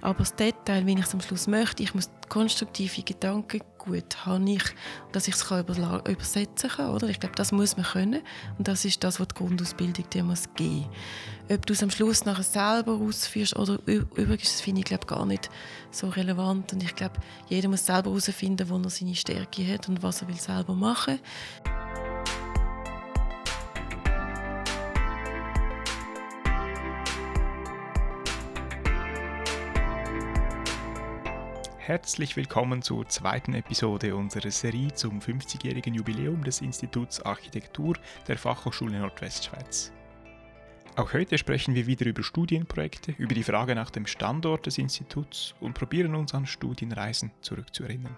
[0.00, 4.50] Aber das Detail, wie ich es am Schluss möchte, ich muss konstruktive Gedanken gut habe
[4.50, 4.62] ich,
[5.12, 6.90] dass ich es übersetzen kann.
[6.90, 7.08] Oder?
[7.08, 8.22] Ich glaube, das muss man können.
[8.58, 10.86] Und das ist das, was die Grundausbildung dir muss geben
[11.50, 15.50] Ob du es am Schluss nachher selber ausführst oder übrigens, finde ich glaube, gar nicht
[15.90, 16.72] so relevant.
[16.72, 20.28] Und ich glaube, jeder muss selber herausfinden, wo er seine Stärke hat und was er
[20.28, 21.18] will selber machen
[21.64, 21.79] will.
[31.90, 37.96] Herzlich willkommen zur zweiten Episode unserer Serie zum 50-jährigen Jubiläum des Instituts Architektur
[38.28, 39.90] der Fachhochschule Nordwestschweiz.
[40.94, 45.56] Auch heute sprechen wir wieder über Studienprojekte, über die Frage nach dem Standort des Instituts
[45.58, 48.16] und probieren uns an Studienreisen zurückzuerinnern.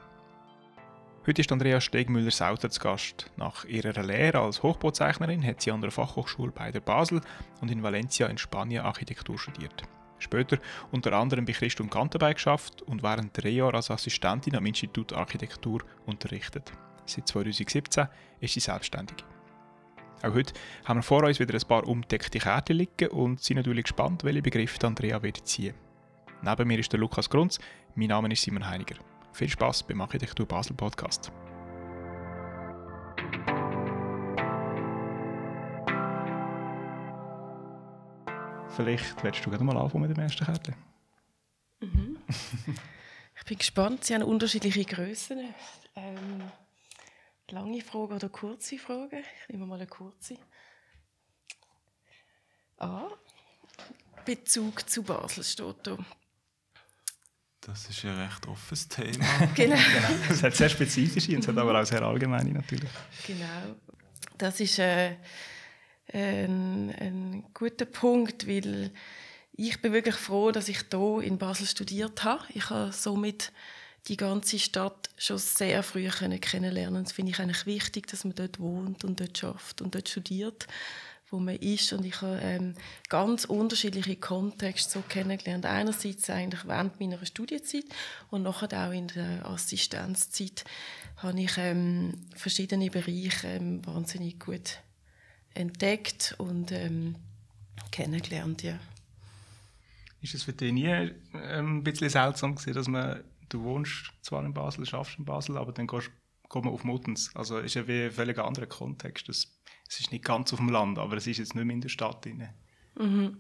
[1.27, 3.31] Heute ist Andrea Stegmüller-Sauter zu Gast.
[3.39, 7.23] Nach ihrer Lehre als Hochbauzeichnerin hat sie an der Fachhochschule bei der Basel
[7.63, 9.83] und in Valencia in Spanien Architektur studiert.
[10.23, 10.59] Später
[10.93, 15.83] unter anderem bei Christ und geschafft und während drei Jahre als Assistentin am Institut Architektur
[16.07, 16.73] unterrichtet.
[17.05, 18.07] Seit 2017
[18.41, 19.25] ist sie selbstständig.
[20.23, 23.85] Auch heute haben wir vor uns wieder ein paar umdeckte Kärtchen liegen und sind natürlich
[23.85, 25.75] gespannt, welche Begriffe Andrea wird ziehen.
[26.43, 27.59] Neben mir ist der Lukas Grunz,
[27.97, 28.97] mein Name ist Simon Heiniger.
[29.33, 31.33] Viel Spaß beim Architektur Basel Podcast.
[38.77, 40.75] Vielleicht willst du gerne mal anfangen mit dem ersten Kärtchen.
[41.81, 42.17] Mhm.
[43.37, 44.05] ich bin gespannt.
[44.05, 45.55] Sie haben unterschiedliche Größen.
[45.97, 46.43] Ähm,
[47.51, 49.19] lange Frage oder kurze Frage?
[49.43, 50.37] Ich nehme mal eine kurze.
[52.79, 53.09] Ah,
[54.25, 55.99] Bezug zu Basel steht da.
[57.61, 59.25] Das ist ein recht offenes Thema.
[59.55, 59.77] genau.
[59.77, 60.09] genau.
[60.31, 62.91] Es hat sehr spezifische und es hat aber auch sehr allgemeine natürlich.
[63.27, 63.77] Genau.
[64.39, 65.17] Das ist äh,
[66.13, 68.91] ein, ein guter Punkt, weil
[69.55, 72.43] ich bin wirklich froh, dass ich hier in Basel studiert habe.
[72.55, 73.53] Ich habe somit
[74.09, 77.05] die ganze Stadt schon sehr früh kennenlernen.
[77.05, 80.67] Das finde ich eigentlich wichtig, dass man dort wohnt und dort schafft und dort studiert,
[81.31, 81.93] wo man ist.
[81.93, 82.75] Und ich habe ähm,
[83.09, 85.67] ganz unterschiedliche Kontexte so kennengelernt.
[85.67, 87.85] Einerseits eigentlich während meiner Studienzeit
[88.31, 90.65] und nachher auch in der Assistenzzeit
[91.19, 94.81] habe ich ähm, verschiedene Bereiche ähm, wahnsinnig gut
[95.55, 97.17] entdeckt und ähm,
[97.91, 98.79] kennengelernt, ja.
[100.21, 104.45] Ist es für dich nie ähm, ein bisschen seltsam gewesen, dass man, du wohnst zwar
[104.45, 106.11] in Basel, schaffst in Basel, aber dann gehst,
[106.55, 107.35] man auf Muttens.
[107.35, 109.29] Also ist ja wie ein völlig anderer Kontext.
[109.29, 109.59] Das,
[109.89, 111.89] es ist nicht ganz auf dem Land, aber es ist jetzt nicht mehr in der
[111.89, 112.49] Stadt drin.
[112.99, 113.39] Mhm.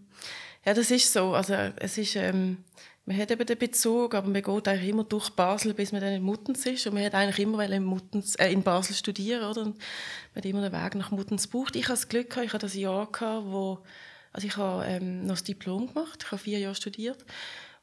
[0.65, 1.35] Ja, das ist so.
[1.35, 2.65] Also es ist, ähm,
[3.05, 6.13] man hat eben den Bezug, aber man geht eigentlich immer durch Basel, bis man dann
[6.13, 6.87] in Muttens ist.
[6.87, 9.63] Und man hat eigentlich immer in, Muttens, äh, in Basel studieren, oder?
[9.63, 11.75] Und man hat immer den Weg nach Muttens gebraucht.
[11.75, 13.81] Ich hatte das Glück, ich hatte das Jahr, gehabt, wo,
[14.33, 17.25] also ich habe ähm, noch das Diplom gemacht, ich habe vier Jahre studiert.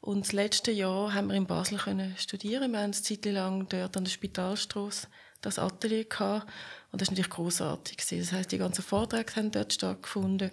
[0.00, 2.72] Und das letzte Jahr haben wir in Basel können studieren.
[2.72, 5.08] Wir haben eine Zeit lang dort an der Spitalstrasse
[5.42, 6.50] das Atelier gehabt.
[6.92, 7.96] Und das war natürlich großartig.
[7.96, 10.50] Das heißt, die ganzen Vorträge haben dort stattgefunden.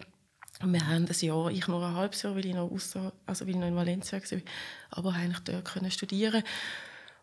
[0.63, 3.51] Wir haben das Jahr, ich nur ein halbes Jahr, weil ich noch, ausser, also weil
[3.51, 4.41] ich noch in Valencia war,
[4.89, 6.43] aber eigentlich dort können studieren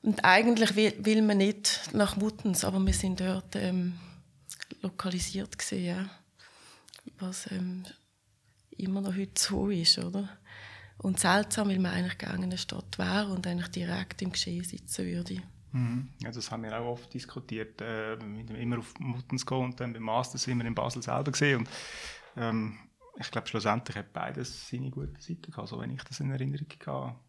[0.03, 3.95] Und eigentlich will, will man nicht nach Muttens, aber wir sind dort ähm,
[4.83, 6.09] lokalisiert gewesen, ja.
[7.19, 7.85] was ähm,
[8.77, 10.29] immer noch heute so ist, oder?
[10.99, 14.63] Und seltsam, weil man eigentlich gerne in der Stadt wäre und eigentlich direkt im Geschehen
[14.63, 15.43] sitzen würde.
[15.73, 16.09] Mhm.
[16.23, 20.05] Ja, das haben wir auch oft diskutiert, äh, immer auf Muttens gehen und dann beim
[20.05, 21.69] Master sind wir in Basel selber gesehen und
[22.37, 22.79] ähm,
[23.17, 26.69] ich glaube, schlussendlich hat beides seine guten Seiten gehabt, so wenn ich das in Erinnerung
[26.87, 27.21] habe.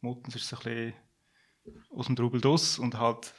[0.00, 0.94] Muttens ist es ein bisschen
[1.90, 3.34] aus dem Trubel draus und halt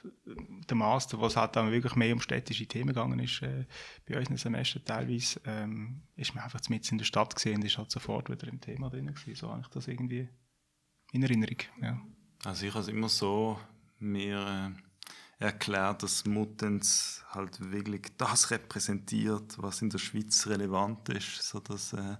[0.69, 3.66] der Master, was halt dann wirklich mehr um städtische Themen gegangen ist, äh,
[4.07, 7.66] bei uns im Semester teilweise, ähm, ist man einfach mit in der Stadt gesehen und
[7.66, 9.35] ist halt sofort wieder im Thema drin gewesen.
[9.35, 10.29] So habe ich das irgendwie
[11.11, 12.00] in Erinnerung, ja.
[12.44, 13.59] Also ich habe es immer so
[13.97, 14.88] mir äh
[15.39, 21.94] erklärt, dass Muttens halt wirklich das repräsentiert, was in der Schweiz relevant ist, so dass
[21.94, 22.18] äh,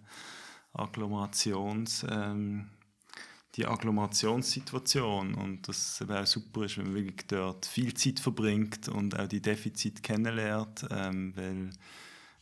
[0.74, 2.70] Agglomerations, ähm,
[3.56, 9.20] die Agglomerationssituation und das auch super ist, wenn man wirklich dort viel Zeit verbringt und
[9.20, 11.72] auch die Defizite kennenlernt, ähm, weil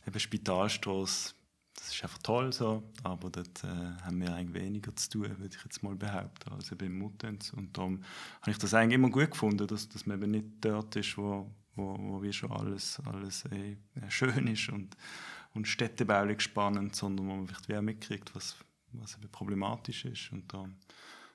[0.06, 1.34] eben Spitalstraße
[1.78, 3.68] das ist einfach toll so, aber dort äh,
[4.02, 7.52] haben wir eigentlich weniger zu tun, würde ich jetzt mal behaupten, als eben Muttens.
[7.52, 8.02] Und darum
[8.42, 11.50] habe ich das eigentlich immer gut gefunden, dass, dass man eben nicht dort ist, wo,
[11.76, 13.76] wo, wo wie schon alles, alles äh,
[14.08, 14.96] schön ist und,
[15.54, 18.56] und städtebaulich spannend, sondern wo man vielleicht auch mitkriegt, was,
[18.92, 20.32] was eben problematisch ist.
[20.32, 20.74] Und darum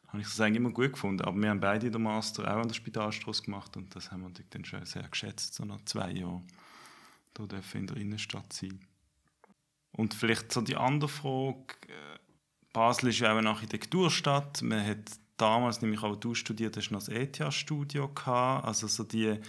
[0.09, 1.23] habe ich das eigentlich immer gut gefunden.
[1.23, 4.27] Aber wir haben beide den Master auch an der Spitalstraße gemacht und das haben wir
[4.27, 6.45] natürlich dann schon sehr geschätzt, so nach zwei Jahren.
[7.33, 8.79] Da dürfen in der Innenstadt sein.
[9.95, 12.19] Und vielleicht so die andere Frage, äh,
[12.73, 16.99] Basel ist ja auch eine Architekturstadt, man hat damals, nämlich auch du studiert hast, noch
[16.99, 18.65] das ETH-Studio gehabt.
[18.65, 19.39] Also so die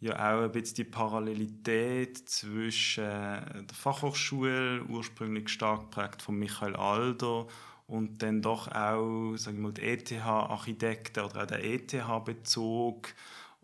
[0.00, 7.46] ja auch ein bisschen die Parallelität zwischen der Fachhochschule, ursprünglich stark geprägt von Michael Alder,
[7.86, 13.14] und dann doch auch sagen wir mal, die ETH-Architekten oder auch der ETH-Bezug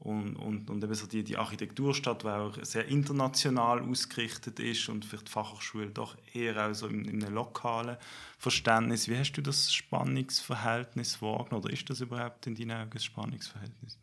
[0.03, 5.05] und, und, und eben so die, die Architekturstadt, die auch sehr international ausgerichtet ist und
[5.05, 7.97] für die Fachhochschule doch eher auch so in, in einem lokalen
[8.37, 9.07] Verständnis.
[9.07, 13.97] Wie hast du das Spannungsverhältnis wahrgenommen oder ist das überhaupt in deinen Augen ein Spannungsverhältnis?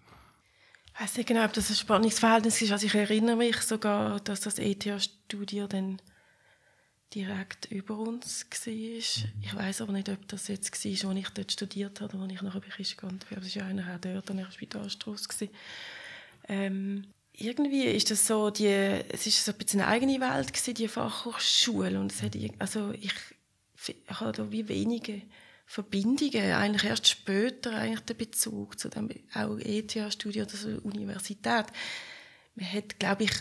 [0.94, 2.72] Ich weiß nicht genau, ob das ein Spannungsverhältnis ist.
[2.72, 6.02] Also ich erinnere mich sogar, dass das ETH-Studio dann
[7.14, 8.74] direkt über uns war.
[8.74, 12.34] Ich weiß aber nicht, ob das jetzt war, als ich dort studiert habe oder als
[12.34, 13.40] ich nachher bei Christgant war.
[13.40, 15.50] Das war ja einer auch dort an der Spitalstrasse.
[16.48, 20.74] Ähm, irgendwie ist das so, die, es ist so ein bisschen eine eigene Welt gewesen,
[20.74, 22.00] die Fachhochschule.
[22.00, 23.14] Und es hat, also ich,
[23.88, 25.22] ich habe da wie wenige
[25.66, 26.52] Verbindungen.
[26.54, 31.68] Eigentlich erst später eigentlich der Bezug zu dem auch ETH-Studio oder so Universität.
[32.56, 33.32] Man hat, glaube ich,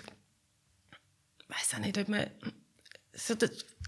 [1.49, 2.31] weiß auch nicht, ob man
[3.19, 3.35] so,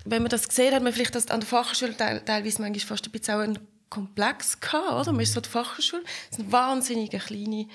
[0.05, 3.07] wenn man das gesehen hat, man vielleicht das an der Fachschule teil, teilweise manchmal fast
[3.07, 5.13] ein bisschen auch einen Komplex gehabt, oder?
[5.13, 7.69] Man ist so die Fachschule, es war eine wahnsinnige kleine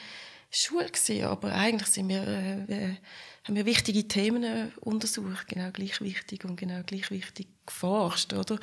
[0.51, 2.95] Schule gewesen, aber eigentlich sind wir, äh,
[3.43, 8.59] haben wir wichtige Themen äh, untersucht, genau gleich wichtig und genau gleich wichtig geforscht, oder?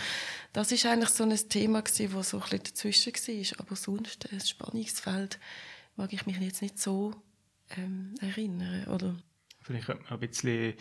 [0.52, 4.28] Das ist eigentlich so ein Thema gewesen, das so ein bisschen dazwischen war, aber sonst,
[4.32, 5.38] das Spannungsfeld
[5.96, 7.14] mag ich mich jetzt nicht so
[7.76, 9.16] ähm, erinnern, oder?
[9.62, 10.74] Vielleicht könnte man ein bisschen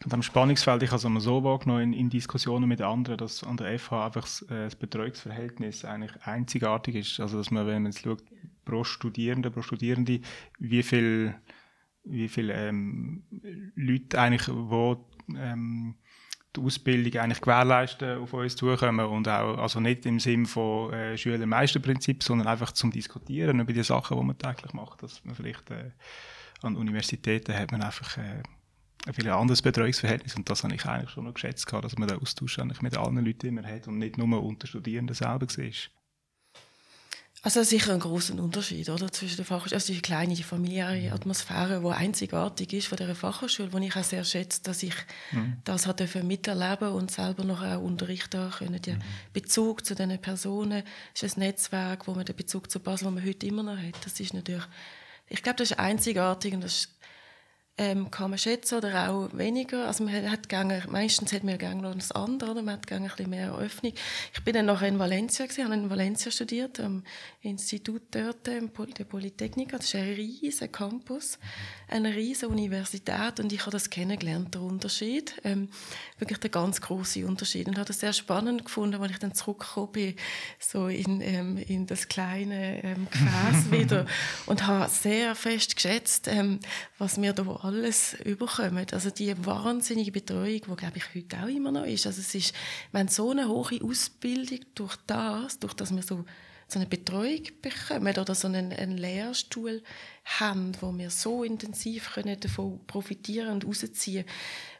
[0.00, 3.56] von dem Spannungsfeld, ich habe es so wahrgenommen in, in, Diskussionen mit anderen, dass an
[3.56, 7.20] der FH einfach das, äh, das Betreuungsverhältnis eigentlich einzigartig ist.
[7.20, 8.22] Also dass man, wenn man jetzt schaut,
[8.64, 10.20] pro Studierende, pro Studierende,
[10.58, 11.34] wie viel,
[12.04, 13.24] wie viel ähm,
[13.74, 15.96] Leute eigentlich, wo ähm,
[16.56, 21.16] die Ausbildung eigentlich gewährleisten, auf uns zukommen und auch, also nicht im Sinne von äh,
[21.16, 25.70] Schüler-Meister-Prinzip, sondern einfach zum Diskutieren über die Sachen, die man täglich macht, dass man vielleicht
[25.70, 25.90] äh,
[26.66, 28.42] an Universitäten hat man einfach äh,
[29.06, 32.20] ein viel anderes Betreuungsverhältnis und das habe ich eigentlich schon noch geschätzt, dass man den
[32.20, 35.90] Austausch eigentlich mit allen Leuten immer hat und nicht nur unter Studierenden selber ist.
[37.42, 41.80] Also sicher ein großer Unterschied oder, zwischen der Fachhochschule, also die kleine, die familiäre Atmosphäre,
[41.80, 44.94] die einzigartig ist von der Fachhochschule, wo ich auch sehr schätze, dass ich
[45.30, 45.58] mhm.
[45.62, 48.82] das hat miterleben und selber noch auch unterrichten können.
[48.82, 49.02] Der mhm.
[49.32, 50.82] Bezug zu diesen Personen
[51.14, 54.04] ist ein Netzwerk, wo man den Bezug zu Basel, den man heute immer noch hat,
[54.04, 54.64] das ist natürlich
[55.28, 56.88] ich glaube, das ist einzigartig und das
[57.78, 59.86] ähm, kann man schätzen oder auch weniger.
[59.86, 62.62] Also man hat gerne, meistens hat man gerne noch das andere, oder?
[62.62, 63.92] man hat gerne ein bisschen mehr Eröffnung.
[64.32, 67.04] Ich bin dann nachher in Valencia, gewesen, habe in Valencia studiert, am
[67.42, 69.76] Institut dort, der Polytechnica.
[69.76, 71.38] Das ist ein riesiger Campus,
[71.88, 75.34] eine riesige Universität und ich habe das kennengelernt, der Unterschied.
[75.44, 75.68] Ähm,
[76.18, 79.92] wirklich der ganz große Unterschied und habe das sehr spannend gefunden, als ich dann zurückgekommen
[79.92, 80.14] bin,
[80.58, 84.06] so in, ähm, in das kleine ähm, Gefäß wieder
[84.46, 86.60] und habe sehr fest geschätzt, ähm,
[86.98, 88.86] was wir da alles überkommen.
[88.92, 92.06] Also die wahnsinnige Betreuung, die glaube ich heute auch immer noch ist.
[92.06, 92.54] Also es ist,
[92.92, 96.24] haben so eine hohe Ausbildung durch das, durch dass wir so,
[96.68, 98.18] so eine Betreuung bekommen.
[98.18, 99.82] Oder so einen, einen Lehrstuhl
[100.24, 104.24] haben, wo wir so intensiv können davon profitieren und rausziehen.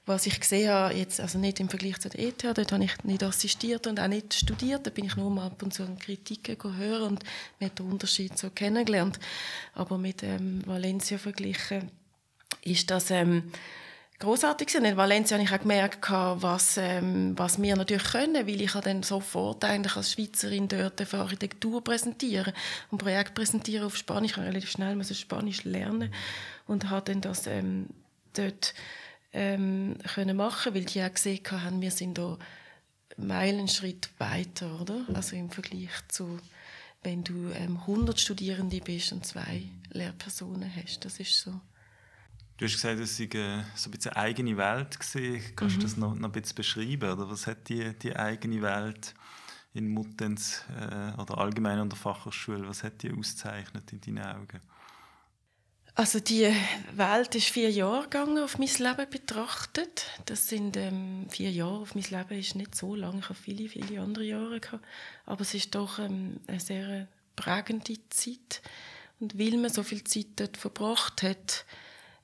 [0.04, 3.02] Was ich gesehen habe, jetzt, also nicht im Vergleich zu der ETH, dort habe ich
[3.02, 5.98] nicht assistiert und auch nicht studiert, da bin ich nur mal ab und zu an
[5.98, 7.24] Kritiken gehört und
[7.60, 9.18] hat den Unterschied so kennengelernt.
[9.74, 11.90] Aber mit ähm, Valencia verglichen,
[12.62, 13.50] ist das ähm,
[14.18, 14.84] großartig gewesen.
[14.84, 19.02] In Valencia habe ich auch gemerkt, was, ähm, was wir natürlich können, weil ich dann
[19.02, 22.52] sofort eigentlich als Schweizerin dort für Architektur präsentieren
[22.90, 24.32] und Projekt präsentieren auf Spanisch.
[24.32, 26.12] Ich habe relativ schnell Spanisch lernen
[26.66, 27.86] und habe dann das ähm,
[28.32, 28.74] dort
[29.32, 32.38] ähm, können machen, weil die auch gesehen haben, wir sind da
[33.16, 35.06] Meilenschritt weiter, oder?
[35.14, 36.38] Also im Vergleich zu
[37.06, 41.04] wenn du ähm, 100 Studierende bist und zwei Lehrpersonen hast.
[41.04, 41.52] Das ist so.
[42.56, 45.42] Du hast gesagt, es sei äh, so ein bisschen eine eigene Welt gewesen.
[45.56, 45.82] Kannst du mhm.
[45.82, 47.10] das noch, noch ein bisschen beschreiben?
[47.10, 49.14] Oder was hat die, die eigene Welt
[49.74, 54.60] in Muttenz äh, oder allgemein an der Fachhochschule, was hat die auszeichnet in deinen Augen?
[55.94, 56.50] Also die
[56.92, 60.06] Welt ist vier Jahre gegangen, auf mein Leben betrachtet.
[60.26, 63.18] Das sind ähm, vier Jahre auf mein Leben ist nicht so lang.
[63.18, 64.84] Ich habe viele, viele andere Jahre gehabt,
[65.24, 68.62] aber es ist doch ähm, eine sehr prägende Zeit.
[69.20, 71.64] Und weil man so viel Zeit dort verbracht hat,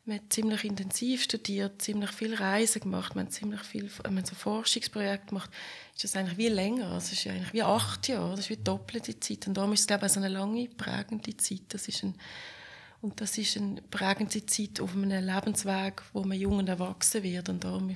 [0.04, 4.26] man hat ziemlich intensiv studiert, ziemlich viel Reisen gemacht, man hat ziemlich viel man hat
[4.26, 5.50] so Forschungsprojekte gemacht.
[5.94, 6.86] Ist das eigentlich wie länger?
[6.86, 9.46] Also es ist eigentlich wie acht Jahre, das ist wie doppelte Zeit.
[9.46, 11.62] Und darum ist es, glaube ich, so eine lange, prägende Zeit.
[11.68, 12.16] Das ist ein,
[13.00, 17.48] und das ist eine prägende Zeit auf einem Lebensweg, wo man jung und erwachsen wird.
[17.48, 17.90] Und darum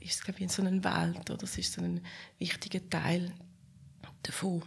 [0.00, 1.36] ist es, glaube ich, so eine Welt, oder?
[1.36, 2.04] das ist so ein
[2.38, 3.32] wichtiger Teil
[4.22, 4.64] davon.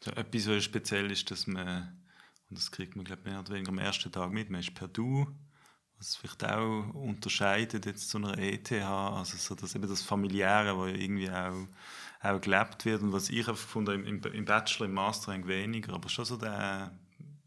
[0.00, 2.02] So, etwas, was speziell ist, dass man,
[2.50, 4.88] und das kriegt man glaube mehr oder weniger am ersten Tag mit, man ist per
[4.88, 5.26] Du,
[6.04, 10.84] was vielleicht auch unterscheidet jetzt zu einer ETH, also so das, eben das Familiäre, wo
[10.84, 11.66] irgendwie auch,
[12.20, 13.00] auch gelebt wird.
[13.00, 16.36] Und was ich einfach gefunden im, im Bachelor, im Master ein weniger, aber schon so
[16.36, 16.92] der,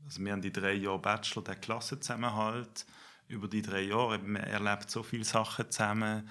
[0.06, 2.86] also wir haben die drei Jahre Bachelor, der Klassenzusammenhalt,
[3.28, 6.28] über die drei Jahre, man erlebt so viele Sachen zusammen,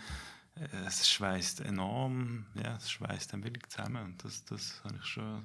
[0.87, 4.03] es schweißt enorm, ja, es schweißt ein wenig zusammen.
[4.03, 5.45] Und das, das habe ich schon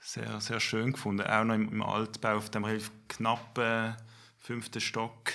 [0.00, 1.22] sehr, sehr schön gefunden.
[1.22, 3.96] Auch noch im, im Altbau, auf dem relativ knappen
[4.38, 5.32] fünften Stock,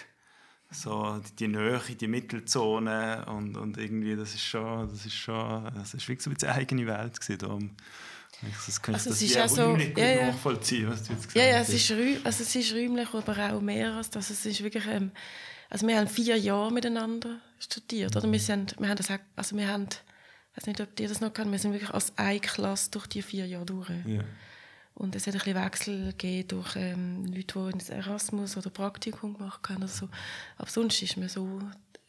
[0.74, 5.94] so die Nähe, die Mittelzone und, und irgendwie, das ist schon, das ist schon, das
[5.94, 7.40] ist wirklich so eine eigene Welt gewesen.
[7.40, 7.72] Darum,
[8.66, 10.28] das kann also das ist auch so, ja, ja.
[10.28, 13.62] nachvollziehen, was du jetzt gesagt ja, ja, es ist, also es ist räumlich, aber auch
[13.62, 14.30] mehr als das.
[14.30, 15.12] Es ist wirklich, ähm,
[15.70, 18.32] also wir haben vier Jahre miteinander studiert, oder?
[18.32, 21.22] Wir, sind, wir haben das auch, also wir haben, ich weiß nicht, ob ihr das
[21.22, 23.90] noch kennt, wir sind wirklich als eine Klasse durch die vier Jahre durch.
[24.06, 24.24] Ja.
[24.96, 29.38] Und es hat ein bisschen Wechsel gegeben durch ähm, Leute, die ins Erasmus oder Praktikum
[29.38, 29.78] gemacht haben.
[29.78, 30.08] Oder so.
[30.58, 31.60] Aber sonst ist man so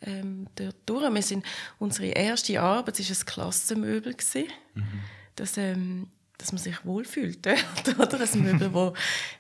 [0.02, 1.14] ähm, dort durch.
[1.14, 1.44] Wir sind,
[1.78, 4.16] unsere erste Arbeit war ein Klassenmöbel.
[4.74, 4.84] Mhm.
[5.36, 7.46] Das, ähm, dass man sich wohlfühlt
[7.98, 8.18] oder?
[8.18, 8.92] Das Möbel, wo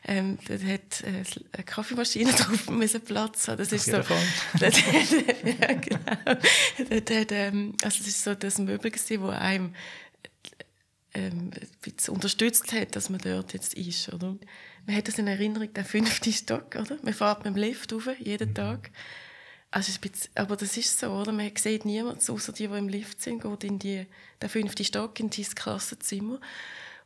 [0.06, 3.58] ähm, das hat äh, eine Kaffeemaschine drauf müssen Platz haben.
[3.58, 3.98] Das ist so.
[4.58, 6.38] Das, ja, genau.
[6.88, 9.74] Das hat, ähm, also das ist so das Möbel gewesen, wo einem
[11.14, 11.50] ähm,
[12.08, 14.36] unterstützt hat, dass man dort jetzt ist, oder?
[14.86, 16.98] Man hat das in Erinnerung, der fünfte Stock, oder?
[17.02, 18.54] Man fährt mit dem Lift rauf, jeden mhm.
[18.54, 18.90] Tag.
[19.70, 21.32] Also bisschen, aber das ist so, oder?
[21.32, 24.06] Man sieht niemanden, außer die, die im Lift sind, geht in die,
[24.40, 26.40] den fünften Stock, in dieses Klassenzimmer.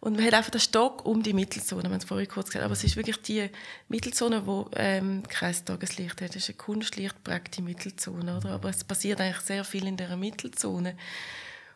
[0.01, 2.65] Und man hat einfach den Stock um die Mittelzone, wir haben es vorhin kurz gesagt,
[2.65, 3.51] aber es ist wirklich die
[3.89, 6.31] Mittelzone, wo ähm, kein Tageslicht hat.
[6.31, 8.51] Das ist eine Kunstlicht prägte Mittelzone, oder?
[8.51, 10.97] Aber es passiert eigentlich sehr viel in dieser Mittelzone.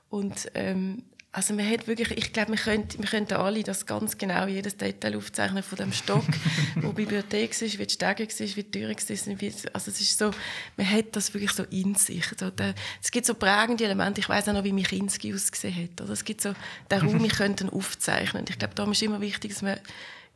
[0.08, 4.18] Und ähm, also man hat wirklich, ich glaube, wir könnten, wir könnten alle das ganz
[4.18, 6.26] genau, jedes Detail aufzeichnen von dem Stock,
[6.76, 9.40] wo die Bibliothek ist, wie die Stege ist, wie die sind.
[9.40, 10.30] Wie, also es ist so,
[10.76, 12.26] man hat das wirklich so in sich.
[12.38, 14.20] So der, es gibt so prägende Elemente.
[14.20, 16.02] Ich weiß auch noch, wie mein Kinski ausgesehen hat.
[16.02, 16.52] Oder es gibt so
[16.90, 18.44] den Raum, wir könnten aufzeichnen.
[18.50, 19.78] Ich glaube, darum ist immer wichtig, dass man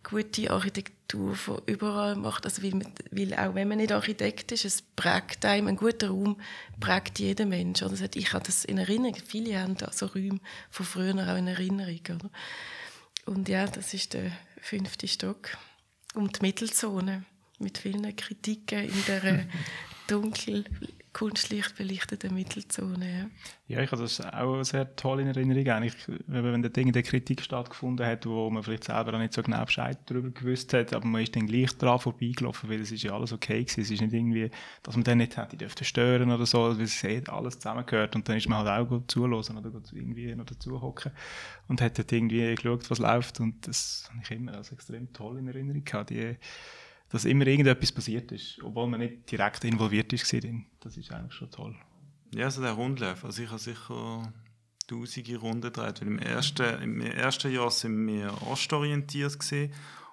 [0.09, 2.45] gute Architektur von überall macht.
[2.45, 6.41] Also weil, weil auch wenn man nicht Architekt ist, es prägt einem, ein guter Raum
[6.79, 7.83] prägt jeden Mensch.
[7.83, 7.95] Oder?
[8.15, 12.01] Ich habe das in Erinnerung, viele haben da so Räume von früher auch in Erinnerung.
[12.05, 12.31] Oder?
[13.27, 15.51] Und ja, das ist der fünfte Stock.
[16.15, 17.25] Und die Mittelzone
[17.59, 19.47] mit vielen Kritiken in der
[20.07, 20.65] dunkel
[21.17, 23.31] Kunstlicht belichteten Mittelzone.
[23.69, 23.77] Ja.
[23.77, 25.67] ja, ich habe das auch sehr toll in Erinnerung.
[25.67, 25.95] Eigentlich,
[26.27, 29.97] wenn da irgendeine Kritik stattgefunden hat, wo man vielleicht selber auch nicht so genau Bescheid
[30.05, 33.33] darüber gewusst hat, aber man ist dann gleich dran vorbeigelaufen, weil es ist ja alles
[33.33, 33.81] okay gewesen.
[33.81, 34.51] Es ist nicht irgendwie,
[34.83, 38.29] dass man dann nicht hätte dürfte stören oder so, weil es eh alles zusammengehört und
[38.29, 41.13] dann ist man halt auch zuhören oder irgendwie noch dazu hocken
[41.67, 45.39] und hat halt irgendwie geschaut, was läuft und das habe ich immer als extrem toll
[45.39, 46.11] in Erinnerung gehabt.
[46.11, 46.37] Die,
[47.09, 50.33] dass immer irgendetwas passiert ist, obwohl man nicht direkt involviert ist.
[50.81, 51.77] Das ist eigentlich schon toll.
[52.35, 53.25] Ja, also der Rundlauf.
[53.25, 54.33] Also ich habe sicher
[54.87, 59.73] tausende Runden gedreht, weil im ersten, im ersten Jahr sind wir ostorientiert gewesen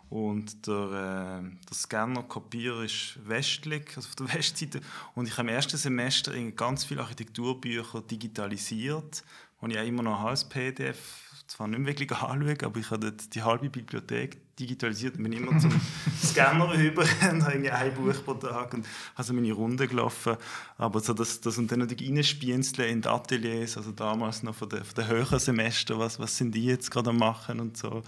[0.09, 4.81] und der, äh, der Scanner-Kopierer ist westlich, also auf der Westseite.
[5.15, 9.23] Und ich habe im ersten Semester ganz viele Architekturbücher digitalisiert,
[9.61, 13.11] die ich auch immer noch als PDF zwar nicht mehr wirklich anschauen, aber ich habe
[13.11, 15.71] die halbe Bibliothek digitalisiert und bin immer zum
[16.23, 20.35] Scanner rüber und habe ein Buch pro Tag und habe so meine Runde gelaufen.
[20.79, 24.67] Aber so das, das und dann natürlich reinspienzeln in die Ateliers, also damals noch von
[24.67, 28.01] den, von den höheren Semestern, was, was sind die jetzt gerade am machen und so.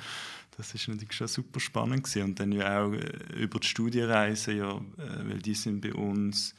[0.57, 2.23] Das ist natürlich schon super spannend gewesen.
[2.23, 6.55] Und dann ja auch äh, über die Studienreise, ja, äh, weil die sind bei uns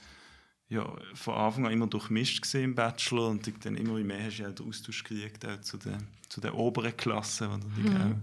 [0.68, 4.50] ja, von Anfang an immer durchmischt im Bachelor und dann immer mehr hast du ja
[4.50, 5.96] den Austausch gekriegt auch zu den,
[6.28, 8.22] zu den oberen Klassen, wo du mhm.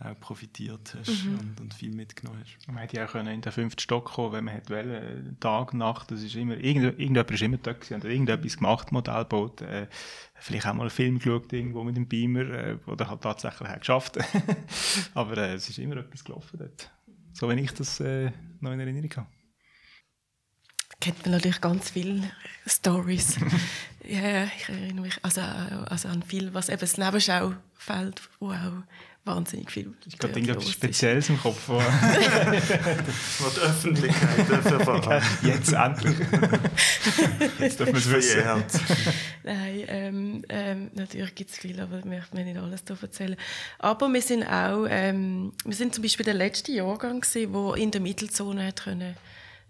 [0.00, 1.38] auch, auch profitiert hast mhm.
[1.38, 2.66] und, und, viel mitgenommen hast.
[2.68, 6.10] Man hätte ja auch in den fünften Stock kommen wenn man hätte wollen, Tag, Nacht,
[6.10, 9.88] das ist immer, irgend, irgendjemand ist immer da gewesen und irgendetwas gemacht, Modellboot, äh,
[10.36, 13.78] vielleicht auch mal einen Film geschaut irgendwo mit dem Beamer äh, oder hat tatsächlich auch
[13.78, 14.16] geschafft.
[15.14, 16.90] Aber äh, es ist immer etwas gelaufen dort.
[17.34, 19.37] So wenn ich das äh, noch in Erinnerung habe
[21.00, 22.30] kennt man natürlich ganz viele
[22.66, 23.36] Stories.
[24.04, 28.82] ja, ich erinnere mich also, also an viel, was eben das Nebenschaufeld, wo auch
[29.24, 31.68] wahnsinnig viel Ich habe irgendetwas Spezielles im Kopf.
[31.68, 31.80] Wo
[33.50, 35.22] die Öffentlichkeit erfahren.
[35.42, 36.16] Jetzt endlich.
[37.58, 38.42] Jetzt dürfen wir es wissen.
[39.44, 43.36] Nein, ähm, ähm, natürlich gibt es viel, aber ich möchte mir nicht alles davon erzählen.
[43.78, 47.90] Aber wir sind auch, ähm, wir sind zum Beispiel der letzte Jahrgang gewesen, wo in
[47.90, 49.14] der Mittelzone hat können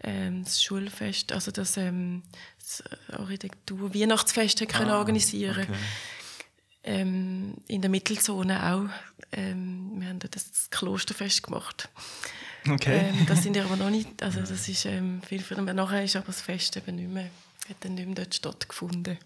[0.03, 2.23] ähm, das Schulfest, also das, ähm,
[2.59, 5.79] das Architektur, Weihnachtsfest ah, können organisieren okay.
[6.85, 8.89] ähm, in der Mittelzone auch
[9.33, 11.89] ähm, wir haben dort das Klosterfest gemacht.
[12.69, 13.11] Okay.
[13.11, 15.63] Ähm, das sind ja aber noch nicht, also das ist ähm, viel früher.
[15.63, 17.31] Nachher ist aber das Fest eben nicht mehr,
[17.69, 19.19] hat dann nicht mehr dort stattgefunden.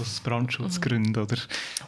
[0.00, 1.36] Aus Brandschutzgründen, oder?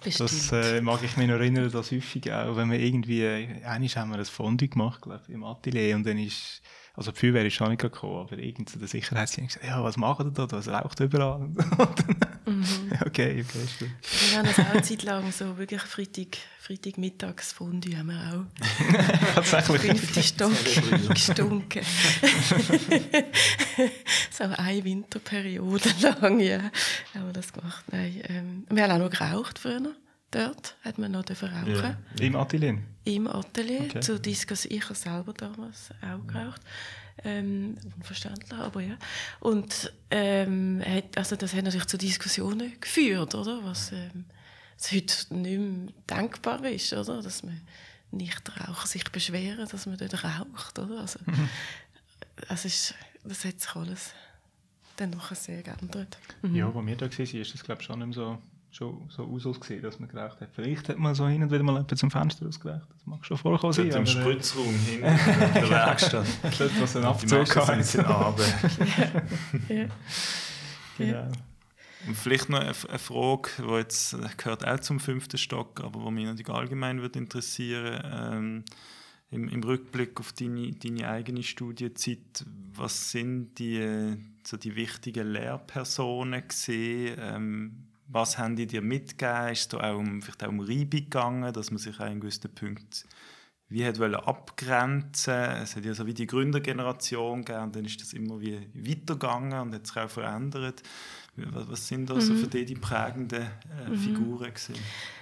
[0.03, 0.31] Bestimmt.
[0.31, 3.89] Das äh, mag ich mich noch erinnern, dass häufig auch, wenn wir irgendwie, äh, einmal
[3.89, 6.63] haben wir ein Fondue gemacht, glaube ich, im Atelier und dann ist
[6.95, 9.97] also die Feuerwehr ist schon nicht gekommen, aber irgend so der Sicherheitsdienst gesagt, ja, was
[9.97, 10.47] machen ihr da?
[10.47, 11.39] Das raucht überall.
[12.47, 12.93] mhm.
[13.07, 13.95] Okay, okay, stimmt.
[14.31, 18.45] Wir haben das auch eine Zeit lang so wirklich Freitag, Freitagmittags Fondue haben wir auch.
[19.35, 19.81] Tatsächlich.
[19.81, 20.53] Fünfte Stock
[21.09, 21.83] gestunken.
[24.31, 26.59] so eine Winterperiode lang, ja.
[27.15, 27.85] Haben wir das gemacht.
[27.91, 29.95] Nein, ähm, wir haben auch noch geraucht früher.
[30.31, 31.67] Dort hat man noch rauchen.
[31.67, 31.97] Ja.
[32.21, 32.83] Im Atelier?
[33.05, 34.01] Im Atelier, okay.
[34.01, 34.65] zu Diskus.
[34.67, 36.61] Ich habe selber damals auch geraucht.
[37.25, 38.97] Ähm, unverständlich, aber ja.
[39.41, 43.63] Und ähm, hat, also das hat natürlich zu Diskussionen geführt, oder?
[43.65, 44.25] Was, ähm,
[44.79, 47.23] was heute nicht mehr denkbar ist, oder?
[47.23, 47.61] Dass man
[48.13, 51.01] Nichtraucher sich beschweren, dass man dort raucht, oder?
[51.01, 51.49] Also, mhm.
[52.49, 52.95] also ist,
[53.25, 54.13] das hat sich alles
[54.97, 56.19] dann nachher sehr geändert.
[56.43, 56.55] Mhm.
[56.55, 58.39] Ja, wo wir da waren, ist das glaube ich schon nicht mehr so
[58.73, 60.49] schon so ausgesehen, dass man geraucht hat.
[60.55, 62.89] Vielleicht hat man so hin und wieder mal zum Fenster ausgeraucht.
[62.89, 63.91] Das mag schon vorkommen sein.
[63.91, 66.27] Im Spritzraum hinten in der Werkstatt.
[66.59, 67.85] Dort, was ein Abzug hat.
[67.85, 68.55] sind Abend.
[69.69, 69.87] ja.
[70.97, 71.29] Genau.
[72.07, 76.25] Und vielleicht noch eine Frage, die jetzt gehört auch zum fünften Stock, aber die mich
[76.25, 78.65] natürlich allgemein würde interessieren ähm,
[79.31, 86.49] im, im, Rückblick auf deine, deine eigene Studienzeit, was sind die, so die wichtigen Lehrpersonen
[86.49, 87.17] gesehen?
[87.21, 89.49] Ähm, was haben die dir mitgegeben?
[89.49, 92.55] Ist es da auch um, vielleicht auch um Reibung gegangen, dass man sich an gewissen
[92.55, 93.09] Punkten
[93.73, 98.13] wie hat abgrenzen Es hat ja so wie die Gründergeneration gegeben und dann ist das
[98.13, 100.83] immer wie weitergegangen und hat sich auch verändert.
[101.37, 102.21] Was, was sind da mhm.
[102.21, 103.45] so für dich die prägenden
[103.87, 103.97] äh, mhm.
[103.97, 104.75] Figuren gewesen?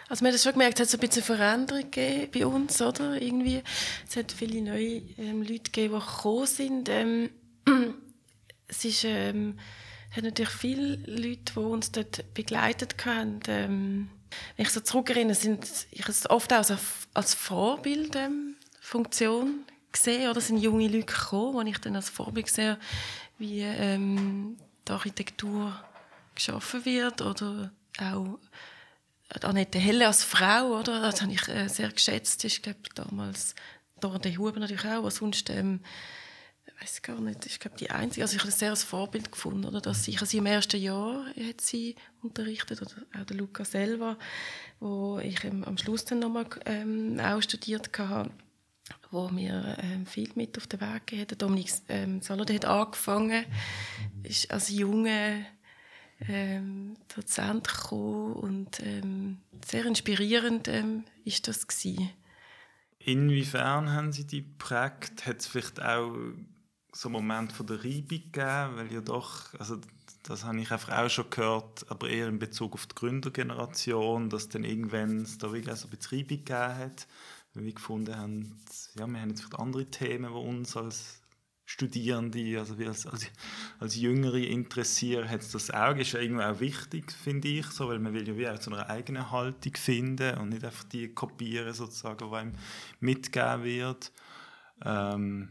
[0.09, 3.23] Also man hat schon gemerkt, es hat so ein bisschen Veränderung gegeben bei uns, oder?
[3.23, 3.63] Irgendwie.
[4.09, 6.89] Es hat viele neue ähm, Leute gegeben, die gekommen sind.
[6.89, 7.31] Ähm,
[8.67, 9.05] es ist...
[9.05, 9.57] Ähm,
[10.11, 13.41] hat natürlich viele Leute, die uns dort begleitet haben.
[13.49, 14.11] Ähm,
[14.57, 16.65] wenn ich so zurückerinnere, sind ich es oft auch
[17.15, 22.79] als, Vorbildfunktion ähm, gesehen oder sind junge Leute gekommen, wo ich dann als Vorbild sehe,
[23.39, 25.75] wie ähm, die Architektur
[26.35, 28.39] geschaffen wird oder auch
[29.43, 31.01] Annette Helle als Frau, oder?
[31.01, 32.45] Das habe ich äh, sehr geschätzt.
[32.45, 33.55] Ich glaube damals
[34.01, 35.81] Dorothee Huber natürlich auch, was sonst ähm,
[36.80, 39.80] weiß gar nicht, ich glaube die einzige, also ich habe sehr als Vorbild gefunden, oder,
[39.80, 44.19] dass ich also im ersten Jahr hat sie unterrichtet, oder auch der Luca selber,
[44.78, 48.30] wo ich ähm, am Schluss dann nochmal ähm, auch studiert hatte,
[49.10, 51.43] wo mir ähm, viel mit auf den Weg gegeben hat.
[51.43, 53.45] Dominik ähm, Salode hat angefangen,
[54.23, 55.45] ist als junge
[56.28, 62.10] ähm, Dozent gekommen und ähm, sehr inspirierend ähm, ist das gewesen.
[62.99, 65.26] Inwiefern haben Sie die geprägt?
[65.26, 66.14] Hat es vielleicht auch
[66.93, 69.79] so einen Moment von der Reibung gegeben, weil ja doch, also
[70.23, 74.49] das habe ich einfach auch schon gehört, aber eher in Bezug auf die Gründergeneration, dass
[74.49, 77.07] dann irgendwann es da wirklich so ein bisschen Reibung gegeben hat,
[77.55, 78.61] weil wir gefunden haben,
[78.95, 81.21] ja, wir haben jetzt vielleicht andere Themen, die uns als
[81.65, 83.26] Studierende, also als, als,
[83.79, 88.00] als Jüngere interessieren, hat das auch, ist ja irgendwie auch wichtig, finde ich, so, weil
[88.00, 91.73] man will ja wie auch so eine eigene Haltung finden und nicht einfach die kopieren
[91.73, 92.53] sozusagen, die einem
[92.99, 94.13] mitgegeben wird.
[94.85, 95.50] Ähm,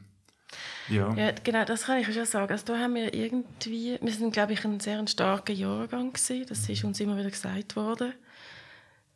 [0.90, 1.14] ja.
[1.14, 1.32] ja.
[1.44, 2.52] genau, das kann ich schon sagen.
[2.52, 6.46] Also da haben wir irgendwie, wir sind, glaube ich, ein sehr starker Jahrgang gewesen.
[6.48, 8.14] Das ist uns immer wieder gesagt worden.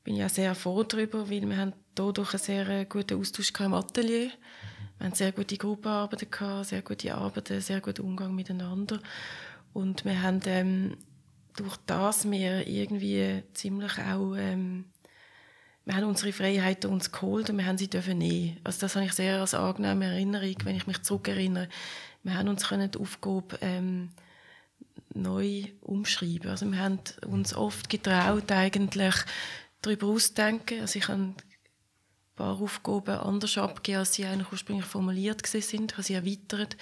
[0.04, 3.74] Bin ja sehr froh darüber, weil wir haben dadurch einen sehr äh, guten Austausch im
[3.74, 4.32] Atelier.
[4.98, 9.00] Wir haben sehr gute Gruppenarbeiten gehabt, sehr gute Arbeiten, sehr guten Umgang miteinander.
[9.74, 10.98] Und wir haben ähm,
[11.56, 14.86] durch das wir irgendwie ziemlich auch ähm,
[15.86, 18.58] wir haben unsere Freiheiten uns geholt und wir haben sie dürfen nehmen.
[18.63, 21.67] Also das habe ich sehr als angenehme Erinnerung, wenn ich mich zurückerinnere.
[22.24, 24.10] Wir haben uns können die Aufgabe ähm,
[25.13, 26.50] neu umschreiben.
[26.50, 29.15] Also wir haben uns oft getraut, eigentlich
[29.82, 30.80] darüber auszudenken.
[30.80, 31.36] Also ich habe ein
[32.38, 35.91] paar Aufgaben anders abgegeben, als sie eigentlich ursprünglich formuliert sind.
[35.91, 36.78] Ich habe sie erweitert.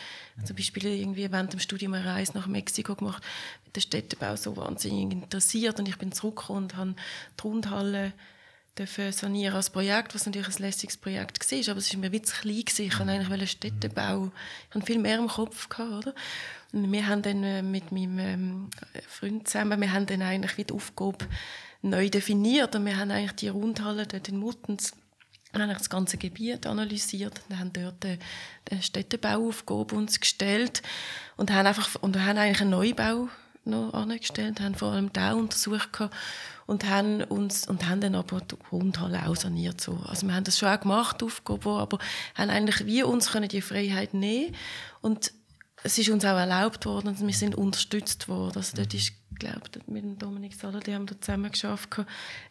[0.45, 3.23] Zum Beispiel irgendwie während dem Studium eine Reise nach Mexiko gemacht,
[3.65, 6.95] mit dem Städtebau so wahnsinnig interessiert und ich bin zurückgekommen und habe
[7.37, 8.13] die Rundhalle
[8.77, 12.41] dürfen sanieren als Projekt, was natürlich ein lässiges Projekt war, aber es war mir zu
[12.41, 12.65] klein.
[12.65, 12.85] Gewesen.
[12.85, 14.31] Ich wollte eigentlich einen Städtebau,
[14.69, 15.69] ich hatte viel mehr im Kopf.
[15.69, 16.15] Gehabt, oder?
[16.73, 18.69] Und wir haben dann äh, mit meinem ähm,
[19.07, 21.27] Freund zusammen, wir haben dann eigentlich die Aufgabe
[21.81, 24.93] neu definiert und wir haben eigentlich die Rundhalle dort in Muttens
[25.53, 30.81] das ganze Gebiet analysiert und haben dort eine Städtebauaufgabe uns gestellt
[31.35, 33.27] und haben einfach und haben eigentlich einen Neubau
[33.65, 35.99] noch angestellt, haben vor allem da untersucht
[36.71, 39.99] und haben uns und haben dann aber die Grundhalle auch saniert so.
[40.07, 41.99] Also wir haben das schon auch gemacht, Aufgaben, aber
[42.33, 44.55] haben eigentlich wir uns können die Freiheit nehmen
[45.01, 45.33] und
[45.83, 48.55] es ist uns auch erlaubt worden und wir sind unterstützt worden.
[48.55, 51.89] Also dort ist, glaube ich, mit dem Dominik Saller, die haben da zusammen geschafft.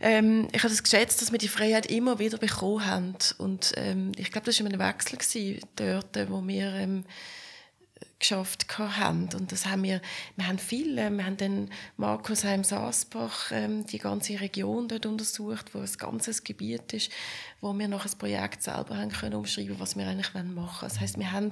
[0.01, 3.17] Ähm, ich habe das geschätzt, dass wir die Freiheit immer wieder bekommen haben.
[3.39, 7.05] Und ähm, ich glaube, das war ein Wechsel gewesen, dort, wo wir ähm,
[8.21, 9.29] geschafft haben.
[9.35, 10.01] Und das haben wir,
[10.37, 15.07] wir haben viel, äh, wir haben dann Markus Heim Saasbach, ähm, die ganze Region dort
[15.07, 17.11] untersucht, wo ein ganzes Gebiet ist,
[17.61, 20.69] wo wir noch ein Projekt selber haben können umschreiben, was wir eigentlich machen wollen.
[20.81, 21.51] Das heißt, wir haben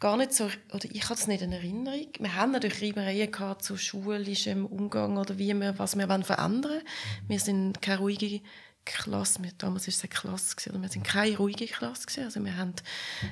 [0.00, 3.62] gar nicht so, oder ich habe es nicht in Erinnerung, wir haben natürlich Reibereien gehabt
[3.62, 6.82] zu schulischem Umgang oder wie wir, was wir verändern wollen.
[7.28, 8.40] Wir sind keine ruhige
[8.86, 12.72] Klasse, damals war es eine Klasse, wir sind keine ruhige Klasse, also wir haben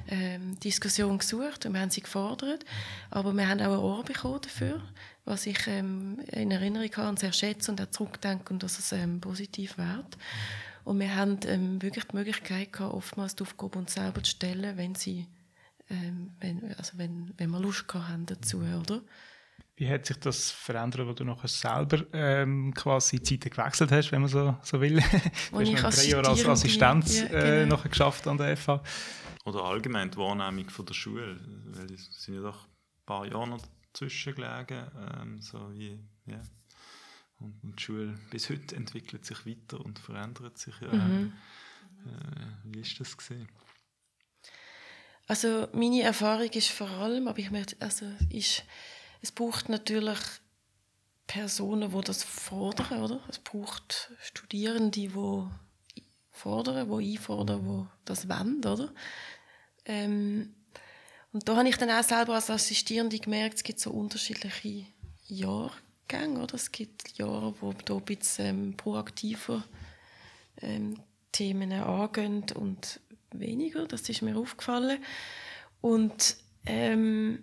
[0.09, 2.65] ähm, Diskussion gesucht und wir haben sie gefordert,
[3.11, 4.83] aber wir haben auch ein Ohr bekommen dafür,
[5.25, 8.93] was ich ähm, in Erinnerung habe und sehr schätze und auch zurückdenke und dass es
[8.93, 10.19] ähm, positiv wird.
[10.85, 14.77] Und wir haben ähm, wirklich die Möglichkeit gehabt, oftmals die Aufgabe uns selber zu stellen,
[14.77, 15.27] wenn sie,
[15.89, 19.01] ähm, wenn, also wenn, wenn wir Lust haben dazu, oder?
[19.77, 24.21] Wie hat sich das verändert, wo du nachher selber ähm, quasi Zeiten gewechselt hast, wenn
[24.21, 24.97] man so, so will?
[25.51, 27.45] du hast ich drei Jahre als Assistent ja, genau.
[27.45, 28.83] äh, nachher geschafft an der FH.
[29.45, 33.49] Oder allgemein die Wahrnehmung von der Schule, weil es sind ja doch ein paar Jahre
[33.49, 34.87] noch dazwischen gelegen,
[35.21, 36.41] ähm, so wie, ja.
[37.41, 40.75] Und, und, die Schule bis heute entwickelt sich weiter und verändert sich.
[40.81, 40.93] Ja.
[40.93, 41.33] Mhm.
[42.07, 43.49] Äh, wie ist das gesehen?
[45.27, 48.65] Also meine Erfahrung ist vor allem, aber ich möchte, also ist
[49.25, 50.19] es braucht natürlich
[51.27, 53.21] Personen, die das fordern, oder?
[53.31, 55.11] Es braucht Studierende, die
[56.31, 58.93] fordern, die einfordern, die das wollen, oder?
[59.87, 60.55] Ähm,
[61.33, 64.85] und da habe ich dann auch selber als Assistierende gemerkt, es gibt so unterschiedliche
[65.27, 66.57] Jahrgänge, oder?
[66.57, 69.65] Es gibt Jahre, wo da ein bisschen ähm, proaktiver
[70.61, 71.01] ähm,
[71.33, 73.01] Themen angehen und
[73.33, 73.87] weniger.
[73.87, 75.03] Das ist mir aufgefallen.
[75.81, 77.43] Und ähm,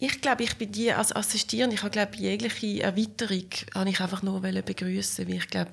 [0.00, 4.22] ich glaube, ich bin die als Assistierende, ich habe glaube jegliche Erweiterung habe ich einfach
[4.22, 5.72] nur begrüßen, weil ich glaube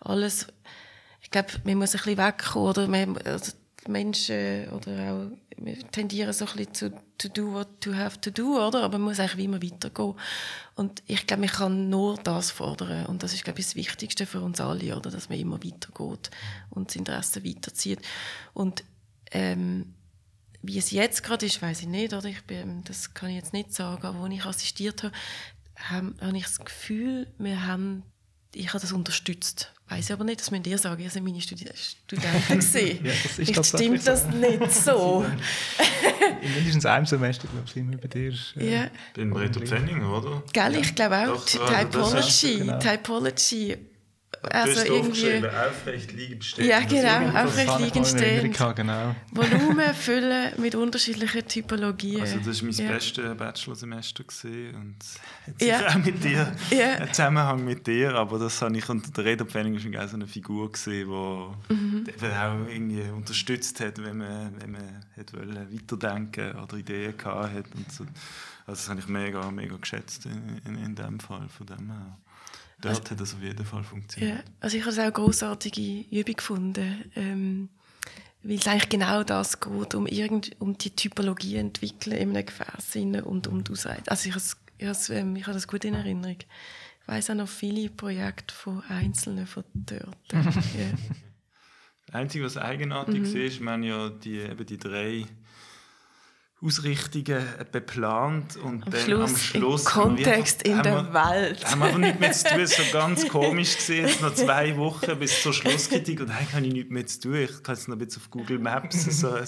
[0.00, 0.46] alles,
[1.20, 3.52] ich glaube, man muss ein bisschen wegkommen oder man, also
[3.86, 8.30] Menschen oder auch wir tendieren so ein bisschen zu to do what to have to
[8.30, 8.82] do, oder?
[8.82, 10.14] Aber man muss eigentlich immer weitergehen.
[10.74, 13.06] Und ich glaube, man kann nur das fordern.
[13.06, 15.10] Und das ist, glaube ich, das Wichtigste für uns alle, oder?
[15.10, 16.30] Dass man immer weitergeht
[16.70, 18.00] und das Interesse weiterzieht.
[18.52, 18.84] Und,
[19.30, 19.94] ähm,
[20.66, 22.28] wie es jetzt gerade ist, weiß ich nicht, oder?
[22.28, 24.04] Ich bin, das kann ich jetzt nicht sagen.
[24.04, 25.14] Aber als ich assistiert habe,
[25.76, 28.02] habe, habe ich das Gefühl, wir haben,
[28.54, 29.72] ich habe das unterstützt.
[29.88, 31.02] Weiß ich aber nicht, das müsst ihr sagen.
[31.02, 33.04] Ihr seid meine Studi Studenten gesehen.
[33.04, 35.26] ja, das das stimmt das nicht so.
[36.40, 38.32] In mindestens einem Semester, glaube ich, sind wir bei dir.
[38.56, 38.90] Äh, ja.
[39.12, 40.42] Bin Reto Pfenning, oder?
[40.52, 41.44] Gell, ich glaube auch.
[41.44, 42.58] Doch, Typology.
[42.58, 42.78] Genau.
[42.78, 43.76] Typology
[44.50, 46.68] also irgendwie aufrecht liegend stehen.
[46.68, 48.52] Ja, genau, aufrecht liegend stehen.
[48.74, 49.14] Genau.
[49.30, 52.20] Volumen füllen mit unterschiedlichen Typologien.
[52.20, 52.92] Also das war mein ja.
[52.92, 54.24] bestes Bachelorsemester
[54.74, 54.96] und
[55.46, 55.88] hat ja.
[55.88, 56.92] auch mit dir, ja.
[56.94, 60.72] einen Zusammenhang mit dir, aber das habe ich unter der Redeplanning schon so eine Figur
[60.72, 61.08] gesehen,
[61.68, 62.06] die mhm.
[62.20, 68.04] auch irgendwie unterstützt hat, wenn man, wenn man hat weiterdenken oder Ideen hatte und so.
[68.66, 72.18] Also das habe ich mega, mega geschätzt in, in, in dem Fall, von dem her.
[72.84, 74.38] Dort also, hat das auf jeden Fall funktioniert.
[74.38, 77.68] Ja, also ich habe es auch eine grossartige Übung gefunden, ähm,
[78.42, 82.96] weil es eigentlich genau das geht, um, irgend, um die Typologie entwickeln in einem Gefäß
[83.24, 84.02] und um die Ausrede.
[84.08, 84.44] Also ich habe,
[84.76, 86.36] ich, habe, ähm, ich habe das gut in Erinnerung.
[86.38, 90.16] Ich weiss auch noch viele Projekte von Einzelnen von dort.
[90.32, 90.42] ja.
[92.06, 93.36] Das Einzige, was eigenartig mhm.
[93.36, 95.24] ist, wir haben ja die, eben die drei
[96.64, 101.70] Ausrichtungen beplant und am dann Schluss, am Schluss im Kontext in der wir, Welt.
[101.70, 105.18] Haben wir aber nichts mehr zu tun, so ganz komisch gesehen, jetzt noch zwei Wochen
[105.18, 107.34] bis zur Schlusskritik und eigentlich habe ich nichts mehr zu tun.
[107.36, 109.46] Ich kann es noch ein bisschen auf Google Maps so ein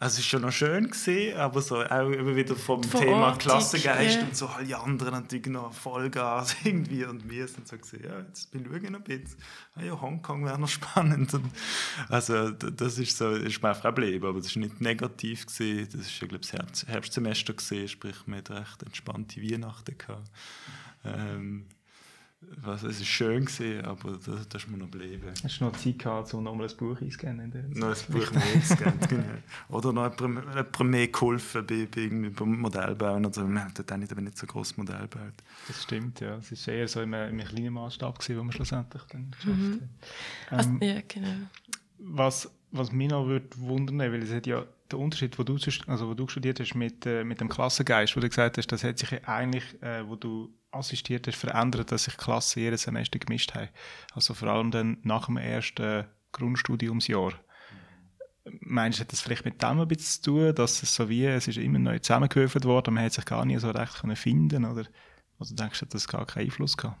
[0.00, 3.36] also es war schon noch schön gesehen, aber so auch immer wieder vom Verortung, Thema
[3.36, 4.24] Klassengeist yeah.
[4.24, 8.50] und so alle anderen natürlich noch Vollgas irgendwie und wir sind so gesehen, ja jetzt
[8.50, 9.36] bin ich noch ein bisschen,
[9.76, 11.50] ah ja Hongkong wäre noch spannend und
[12.08, 16.02] also das ist so, ist mir einfach geblieben, aber das ist nicht negativ gesehen, das
[16.02, 20.30] ist ja glaube ich das Herbst, Herbstsemester gesehen, sprich man hat recht entspannte Weihnachten gehabt.
[21.04, 21.66] Ähm,
[22.62, 25.32] was, es war schön, gewesen, aber das, das ist mir noch geblieben.
[25.42, 27.52] Hast du noch Zeit gehabt, um nochmal ein Buch einzuscannen?
[27.74, 29.24] Noch ein Buch mehr einzuscannen, genau.
[29.68, 33.26] Oder noch jemand mehr geholfen bei, bei, beim Modellbauen.
[33.26, 35.34] Also, wir haben dort nicht, nicht so groß Modell gebaut.
[35.68, 36.36] Das stimmt, ja.
[36.36, 39.72] Es war eher so in einem, kleinen Maßstab, gewesen, wo wir schlussendlich dann geschafft mhm.
[39.72, 39.90] haben.
[40.50, 41.48] Ähm, also, ja, genau.
[41.98, 46.08] Was, was mich noch würde wundern, weil es hat ja der Unterschied, wo du, also
[46.08, 48.98] wo du studiert hast mit, äh, mit dem Klassengeist, wo du gesagt hast, das hat
[48.98, 53.68] sich eigentlich, äh, wo du assistiert hast, verändert, dass sich Klassen jedes Semester gemischt haben.
[54.12, 57.32] Also vor allem dann nach dem ersten Grundstudiumsjahr.
[58.60, 61.24] Meinst du, hat das vielleicht mit dem ein bisschen zu tun, dass es so wie,
[61.24, 64.66] es ist immer neu zusammengehöft worden, man hat sich gar nicht so recht können finden
[64.66, 64.84] oder,
[65.38, 67.00] oder denkst du, dass das gar keinen Einfluss gehabt?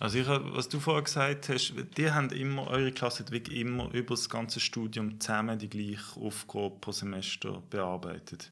[0.00, 3.92] Also ich, was du vorher gesagt hast, die haben immer, eure Klasse hat wirklich immer
[3.92, 8.50] über das ganze Studium zusammen die gleiche Aufgabe pro Semester bearbeitet.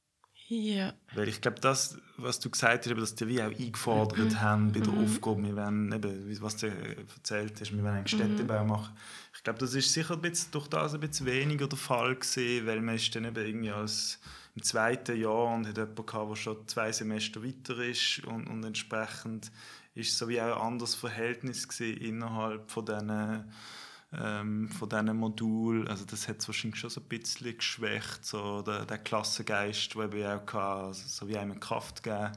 [0.49, 0.93] Ja.
[1.15, 4.41] Weil ich glaube, das, was du gesagt hast, dass die wie auch eingefordert mhm.
[4.41, 5.05] haben bei der mhm.
[5.05, 8.09] Aufgabe, wir wollen, eben, was du erzählt hast, wir wollen einen mhm.
[8.09, 8.69] Städtebau mhm.
[8.69, 8.95] machen.
[9.35, 12.67] Ich glaube, das ist sicher ein bisschen, durch das ein bisschen weniger der Fall gewesen,
[12.67, 14.21] weil man ist dann eben irgendwie als
[14.55, 18.65] im zweiten Jahr und hat jemanden gehabt, der schon zwei Semester weiter ist und, und
[18.65, 19.51] entsprechend
[19.99, 23.45] ist so wie auch ein anderes Verhältnis gewesen innerhalb von diesen
[24.13, 25.87] ähm, von diesen Modulen.
[25.89, 30.05] Also das hat es wahrscheinlich schon so ein bisschen geschwächt, so der, der Klassengeist, der
[30.05, 32.33] eben auch also so wie einem Kraft geben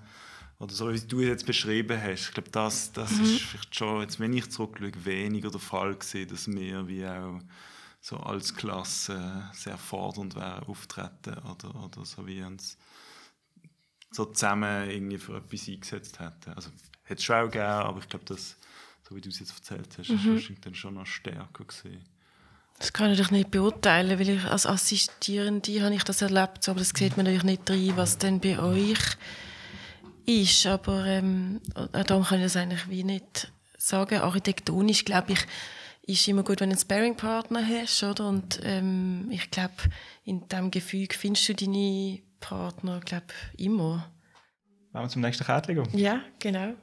[0.60, 2.28] oder so wie du es jetzt beschrieben hast.
[2.28, 3.24] Ich glaube, das, das mhm.
[3.24, 7.40] ist vielleicht schon, jetzt, wenn ich zurückschaue, weniger der Fall gewesen, dass wir wie auch
[8.00, 12.78] so als Klasse sehr fordernd wären auftreten oder, oder so wie uns
[14.12, 16.52] so zusammen irgendwie für etwas eingesetzt hätten.
[16.54, 16.70] Also
[17.12, 18.58] hätte es schon auch gegeben, aber ich glaube, dass
[19.12, 20.16] so wie du es jetzt erzählt hast, mhm.
[20.16, 22.04] ist wahrscheinlich dann schon noch stärker gewesen.
[22.80, 26.80] Das kann ich natürlich nicht beurteilen, weil ich als Assistierende habe ich das erlebt, aber
[26.80, 29.00] das sieht man natürlich nicht rein, was denn bei euch
[30.26, 30.66] ist.
[30.66, 34.22] Aber ähm, darum kann ich das eigentlich wie nicht sagen.
[34.22, 35.46] Architektonisch, glaube ich,
[36.04, 38.28] ist immer gut, wenn du einen Sparring-Partner hast, oder?
[38.28, 39.76] Und ähm, ich glaube,
[40.24, 44.10] in diesem Gefühl findest du deine Partner, glaube immer.
[44.92, 46.74] Machen wir zum nächsten Kärtchen Ja, genau.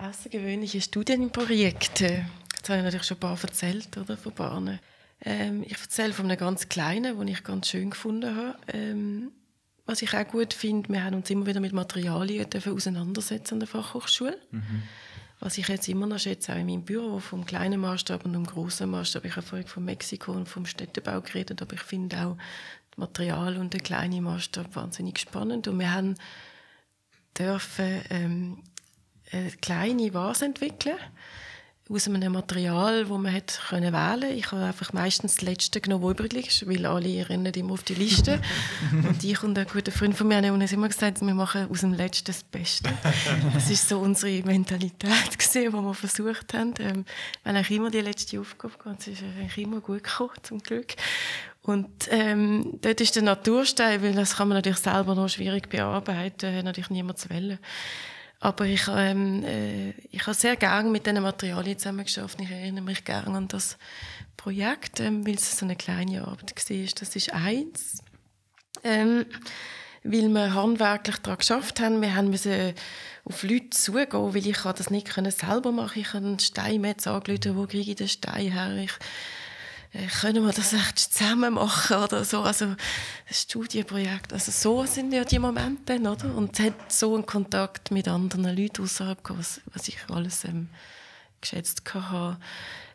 [0.00, 2.24] Außergewöhnliche Studienprojekte.
[2.58, 4.80] Das habe ich natürlich schon ein paar erzählt, oder, von Bahnen.
[5.22, 8.56] Ähm, ich erzähle von einem ganz kleinen, den ich ganz schön gefunden habe.
[8.72, 9.30] Ähm,
[9.84, 13.68] was ich auch gut finde, wir haben uns immer wieder mit Materialien auseinandersetzen an der
[13.68, 14.38] Fachhochschule.
[14.50, 14.82] Mhm.
[15.38, 18.46] Was ich jetzt immer noch schätze, auch in meinem Büro, vom kleinen Maßstab und vom
[18.46, 19.26] großen Maßstab.
[19.26, 22.36] Ich habe vorhin von Mexiko und vom Städtebau geredet, aber ich finde auch
[22.90, 25.68] das Material und der kleine Maßstab wahnsinnig spannend.
[25.68, 26.14] Und wir haben
[27.36, 28.58] dürfen ähm,
[29.32, 30.96] eine kleine Vase entwickeln
[31.92, 36.04] aus einem Material, das man hätte können wählen Ich habe einfach meistens das Letzte genommen,
[36.04, 38.40] das übrig ist, weil alle rennen immer auf die Liste.
[38.92, 41.80] und ich und ein guter Freund von mir haben uns immer gesagt, wir machen aus
[41.80, 42.90] dem Letzten das Beste.
[43.54, 46.74] Das war so unsere Mentalität, gewesen, die wir versucht haben.
[46.78, 47.04] Ähm,
[47.42, 49.00] wir haben eigentlich immer die letzte Aufgabe gehabt.
[49.00, 50.94] Es ist eigentlich immer gut gekommen, zum Glück.
[51.62, 56.54] Und ähm, dort ist der Naturstein, weil das kann man natürlich selber noch schwierig bearbeiten,
[56.54, 57.58] hat natürlich niemand zu wählen.
[58.42, 62.40] Aber ich, ähm, äh, ich habe sehr gerne mit diesen Materialien zusammengearbeitet.
[62.40, 63.76] Ich erinnere mich gerne an das
[64.38, 66.86] Projekt, ähm, weil es so eine kleine Arbeit war.
[66.98, 68.02] Das ist eins.
[68.82, 69.26] Ähm,
[70.02, 72.00] weil wir handwerklich daran geschafft haben.
[72.00, 72.72] Wir mussten
[73.24, 76.00] auf Leute zugehen, weil ich das nicht selber machen konnte.
[76.00, 78.74] Ich habe einen Steinmetz angerufen, wo kriege ich den Stein her?
[78.76, 78.94] Ich äh,
[80.20, 82.76] können wir das echt zusammen machen oder so, also ein
[83.28, 86.34] Studienprojekt, also so sind ja die Momente, oder?
[86.34, 90.68] Und hat so einen Kontakt mit anderen Leuten außerhalb was, was ich alles ähm,
[91.40, 92.38] geschätzt habe.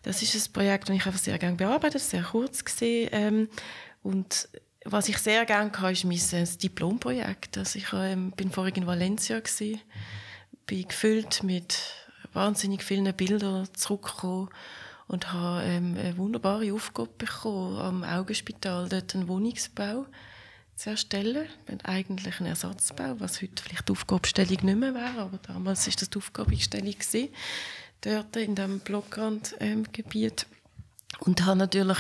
[0.04, 3.50] Das ist ein Projekt, das ich einfach sehr gerne bearbeitet, sehr kurz gesehen ähm,
[4.02, 4.48] und
[4.86, 7.58] was ich sehr gerne hatte, ist mein äh, Diplomprojekt.
[7.58, 9.82] Also ich ähm, bin vorhin in Valencia gewesen,
[10.68, 11.78] bin gefüllt mit
[12.32, 14.50] wahnsinnig vielen Bildern zurückgekommen
[15.08, 20.06] und habe ähm, eine wunderbare Aufgabe bekommen, am Augenspital dort einen Wohnungsbau
[20.76, 21.48] zu erstellen.
[21.84, 26.10] Eigentlich ein Ersatzbau, was heute vielleicht die Aufgabenstellung nicht mehr wäre, aber damals war das
[26.10, 27.30] die Aufgabenstellung gewesen,
[28.02, 30.48] dort in diesem Blockrandgebiet.
[30.50, 30.56] Ähm,
[31.20, 32.00] und habe natürlich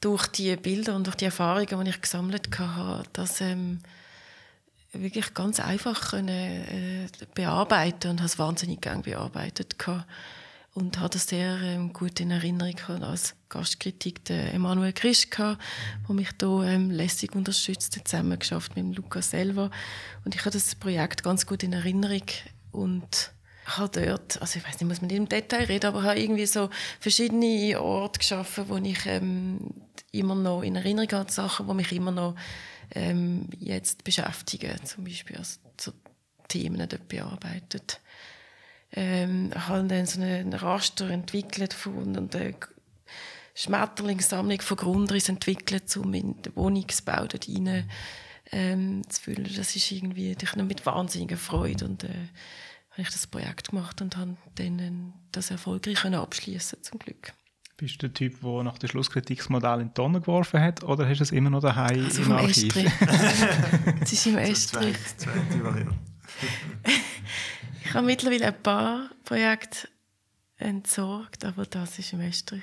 [0.00, 3.80] durch die Bilder und durch die Erfahrungen, die ich gesammelt habe, das ähm,
[4.92, 9.78] wirklich ganz einfach können, äh, bearbeiten und habe es wahnsinnig gerne bearbeitet.
[9.78, 10.06] Gehabt
[10.78, 14.24] und hatte sehr ähm, gut in Erinnerung als Gastkritik.
[14.26, 15.58] Den Emanuel Krischka,
[16.06, 19.70] der mich hier ähm, lässig unterstützt hat, zusammen geschafft mit Lukas selber.
[20.24, 22.22] Und ich habe das Projekt ganz gut in Erinnerung
[22.70, 23.32] und
[23.64, 26.46] habe dort, also ich weiß nicht, muss man nicht im Detail reden, aber habe irgendwie
[26.46, 29.58] so verschiedene Orte geschaffen, wo ich ähm,
[30.12, 32.36] immer noch in Erinnerung habe, Sachen, die mich immer noch
[32.94, 35.92] ähm, jetzt beschäftigen, zum Beispiel als so
[36.46, 38.00] Themen dort bearbeitet
[38.92, 42.54] ähm, haben dann so einen Raster entwickelt von und eine
[43.54, 47.88] Schmetterlingssammlung von Grundriss entwickelt, um in den Wohnungsbau dort rein
[48.52, 49.48] ähm, zu füllen.
[49.56, 52.08] Das ist irgendwie ich noch mit wahnsinniger Freude und äh,
[52.92, 57.32] habe ich das Projekt gemacht und habe dann das erfolgreich abschließen zum Glück.
[57.76, 60.82] Bist du der Typ, der nach der Schlusskritik das Modell in die Tonne geworfen hat
[60.82, 62.74] oder hast du es immer noch daheim also im Archiv?
[64.00, 64.96] Es ist im Estrich.
[65.16, 65.94] Zweite Variante.
[67.88, 69.88] ich habe mittlerweile ein paar Projekte
[70.58, 72.62] entsorgt, aber das ist im Estrich.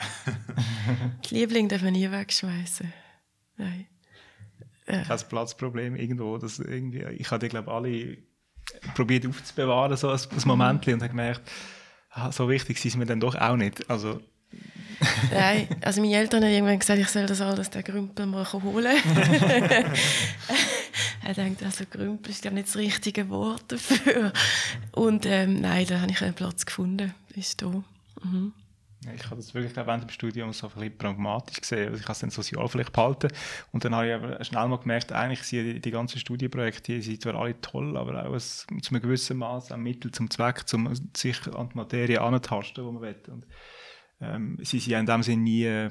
[1.30, 2.94] Die Liebling darf man nie wegschmeißen.
[3.58, 3.88] Nein.
[4.88, 6.38] Ich habe ein Platzproblem irgendwo.
[6.38, 8.18] Dass irgendwie, ich habe die, glaube alle
[8.94, 11.42] probiert aufzubewahren, so ein, ein Moment, und habe gemerkt,
[12.12, 13.90] ah, so wichtig sind mir dann doch auch nicht.
[13.90, 14.20] Also,
[15.32, 18.96] Nein, also meine Eltern haben irgendwann gesagt, ich soll das alles den Grümpel mal holen.
[21.26, 24.32] er denkt, also Grümpel ist ja nicht das richtige Wort dafür.
[24.92, 27.16] Und ähm, nein, da habe ich einen Platz gefunden.
[27.36, 27.84] Ist da.
[28.24, 28.54] Mhm.
[29.14, 31.90] Ich habe das wirklich während dem Studium so ein bisschen pragmatisch gesehen.
[31.90, 33.30] Also ich habe es dann sozial vielleicht behalten.
[33.72, 37.02] Und dann habe ich aber schnell mal gemerkt, eigentlich sind die, die ganzen Studienprojekte, die
[37.02, 40.64] sind zwar alle toll, aber auch ein, zu einem gewissen Maß ein Mittel zum Zweck,
[40.74, 43.16] um sich an die Materie anzutasten, die man will.
[43.32, 43.48] Und,
[44.22, 45.90] ähm, sie sind in dem Sinne nie äh,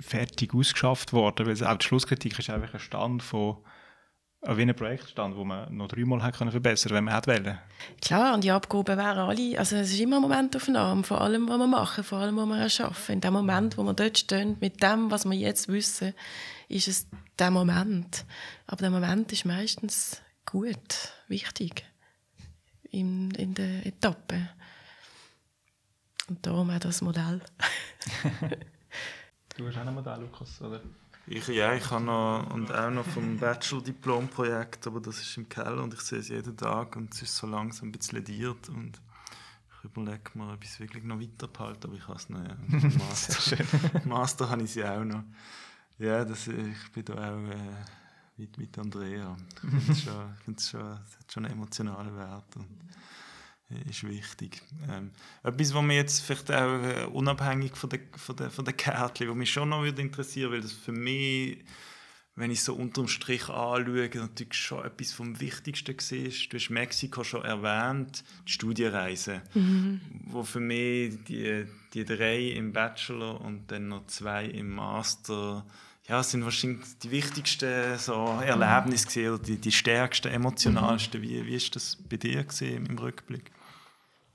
[0.00, 3.58] fertig ausgeschafft worden, weil auch die Schlusskritik ist einfach ein Stand von
[4.54, 7.58] wie ein Projektstand, wo man noch dreimal hat können verbessern wenn man wollen.
[8.00, 11.58] Klar, und die Abgaben wären alle, also es ist immer eine Momentaufnahme, vor allem, was
[11.58, 13.14] wir machen, vor allem, was wir erschaffen.
[13.14, 16.14] In dem Moment, wo wir dort stehen, mit dem, was wir jetzt wissen,
[16.68, 17.06] ist es
[17.38, 18.24] der Moment.
[18.66, 21.84] Aber der Moment ist meistens gut, wichtig
[22.90, 24.48] in, in der Etappe.
[26.28, 27.40] Und darum auch das Modell.
[29.56, 30.80] du hast auch ein Modell, Lukas, oder?
[31.28, 35.82] Ich, ja, ich habe noch, und auch noch vom Bachelor-Diplom-Projekt, aber das ist im Keller
[35.82, 39.00] und ich sehe es jeden Tag und es ist so langsam ein bisschen lediert und
[39.68, 42.44] ich überlege mir, ob ich es wirklich noch weiter behalte, aber ich habe es noch,
[42.44, 42.56] ja.
[42.98, 43.64] Master,
[44.04, 45.24] Master habe ich sie auch noch.
[45.98, 47.56] Ja, das, ich bin da auch äh,
[48.36, 49.36] mit, mit Andrea.
[49.54, 50.02] Ich finde es
[50.70, 52.56] schon, schon, hat schon einen emotionalen Wert.
[52.56, 52.68] Und,
[53.88, 54.62] ist wichtig.
[54.88, 55.10] Ähm,
[55.42, 59.28] etwas, was mich jetzt vielleicht auch äh, unabhängig von der, von der, von der Kärtchen,
[59.28, 61.64] was mich schon noch würde interessieren, weil das für mich,
[62.36, 66.48] wenn ich so unterm Strich anschaue, natürlich schon etwas vom Wichtigsten war.
[66.48, 70.00] Du hast Mexiko schon erwähnt, die Studienreise, mhm.
[70.26, 75.66] wo für mich die, die drei im Bachelor und dann noch zwei im Master
[76.08, 81.20] ja, sind wahrscheinlich die wichtigsten so Erlebnisse gesehen oder die, die stärksten, emotionalsten.
[81.20, 81.24] Mhm.
[81.24, 83.50] Wie, wie ist das bei dir gesehen im Rückblick?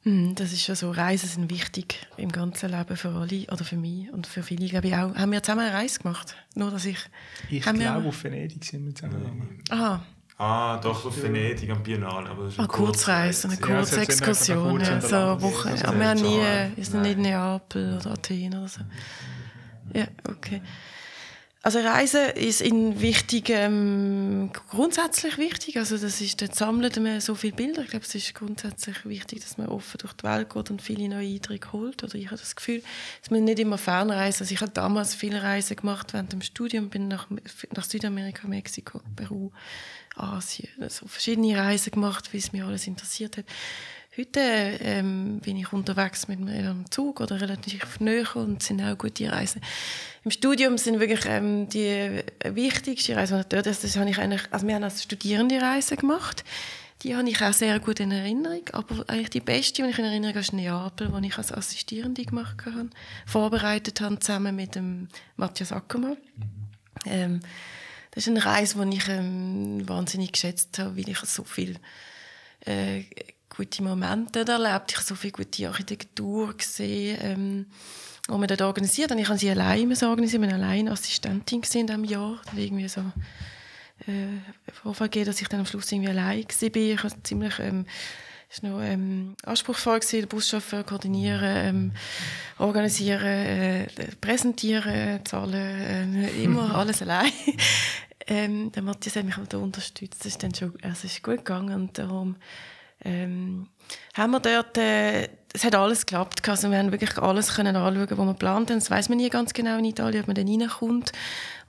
[0.04, 0.92] Hm, das ist schon so.
[0.92, 4.88] Reisen sind wichtig im ganzen Leben für alle oder für mich und für viele, glaube
[4.88, 5.14] ich auch.
[5.16, 6.36] Haben wir zusammen eine Reise gemacht?
[6.56, 6.98] Nur, dass ich...
[7.50, 7.96] Ich glaube, wir...
[7.96, 9.62] auf Venedig sind wir zusammen.
[9.70, 10.04] Aha.
[10.40, 12.28] Ah, doch, auf Venedig am Biennale.
[12.28, 15.70] Aber das ist eine ah, Kurzreise, eine Kurzexkursion, ja, so eine Woche.
[15.86, 18.82] Aber wir haben nie, sind nicht in Neapel oder Athen oder so.
[19.94, 20.64] Ja, okay.
[21.64, 25.78] Also Reisen ist in wichtig, ähm, grundsätzlich wichtig.
[25.78, 27.84] Also das ist, dort sammelt man so viele Bilder.
[27.84, 31.08] Ich glaube, es ist grundsätzlich wichtig, dass man offen durch die Welt geht und viele
[31.08, 32.04] neue Eindrücke holt.
[32.04, 32.82] Oder ich habe das Gefühl,
[33.22, 34.42] dass man nicht immer fernreist.
[34.42, 37.28] Also ich habe damals viele Reisen gemacht während dem Studium, bin nach,
[37.76, 39.52] nach Südamerika, Mexiko, Peru,
[40.16, 43.46] Asien, also verschiedene Reisen gemacht, wie es mir alles interessiert hat.
[44.18, 49.32] Heute ähm, bin ich unterwegs mit einem Zug oder relativ näher und sind auch gute
[49.32, 49.62] Reisen.
[50.26, 54.68] Im Studium sind wirklich ähm, die wichtigsten Reisen, dort, das, das habe ich eigentlich, also
[54.68, 56.44] wir haben als Studierende Reisen gemacht.
[57.04, 58.64] Die habe ich auch sehr gut in Erinnerung.
[58.74, 62.26] Aber eigentlich die beste, die ich in Erinnerung habe, ist Neapel, die ich als Assistierende
[62.26, 62.90] gemacht habe,
[63.26, 66.18] vorbereitet habe, zusammen mit dem Matthias Ackermann.
[67.06, 67.40] Ähm,
[68.12, 71.78] das ist eine Reise, die ich ähm, wahnsinnig geschätzt habe, weil ich so viel
[72.66, 73.04] äh,
[73.56, 74.92] gute Momente erlebt.
[74.92, 77.66] Ich habe so viel gute Architektur gesehen, ähm,
[78.28, 79.20] die wir dort organisiert haben.
[79.20, 82.42] Ich habe sie allein organisiert, ich war allein Assistentin in diesem Jahr.
[82.46, 83.02] Dann irgendwie so
[84.08, 86.76] äh, dass ich dann am Schluss irgendwie allein war.
[86.76, 87.60] Ich habe ziemlich...
[87.60, 87.86] Ähm,
[88.54, 91.92] es war noch ähm, anspruchsvoll, gewesen, den Buschauffeur koordinieren, ähm,
[92.58, 93.88] organisieren, äh,
[94.20, 97.32] präsentieren, zahlen, äh, immer alles allein.
[98.28, 100.20] ähm, der Matthias hat mich da unterstützt.
[100.20, 102.36] Es ist dann schon, also es ist gut gegangen und darum
[103.04, 103.68] ähm,
[104.14, 106.48] haben wir dort, äh, es hat alles geklappt.
[106.48, 108.80] Also wir haben wirklich alles können anschauen, was wir geplant haben.
[108.80, 111.12] Das weiß man nie ganz genau in Italien, ob man dann reinkommt.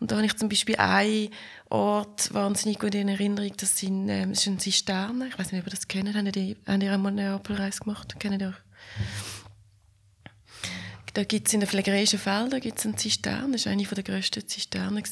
[0.00, 1.30] Und da habe ich zum Beispiel einen
[1.68, 3.52] Ort wahnsinnig gut in Erinnerung.
[3.56, 5.28] Das sind, ähm, das sind Zisterne.
[5.28, 6.14] Ich weiß nicht, ob ihr das kennt.
[6.14, 8.18] Haben die, haben die einmal eine Neapelreise gemacht?
[8.18, 8.52] Kennen die?
[11.14, 13.52] Da gibt es in den phlegerischen Feldern gibt's eine Zisterne.
[13.52, 15.04] Das war eine der grössten Zisternen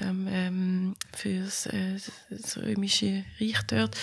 [0.00, 3.96] ähm, für äh, das römische Reich dort.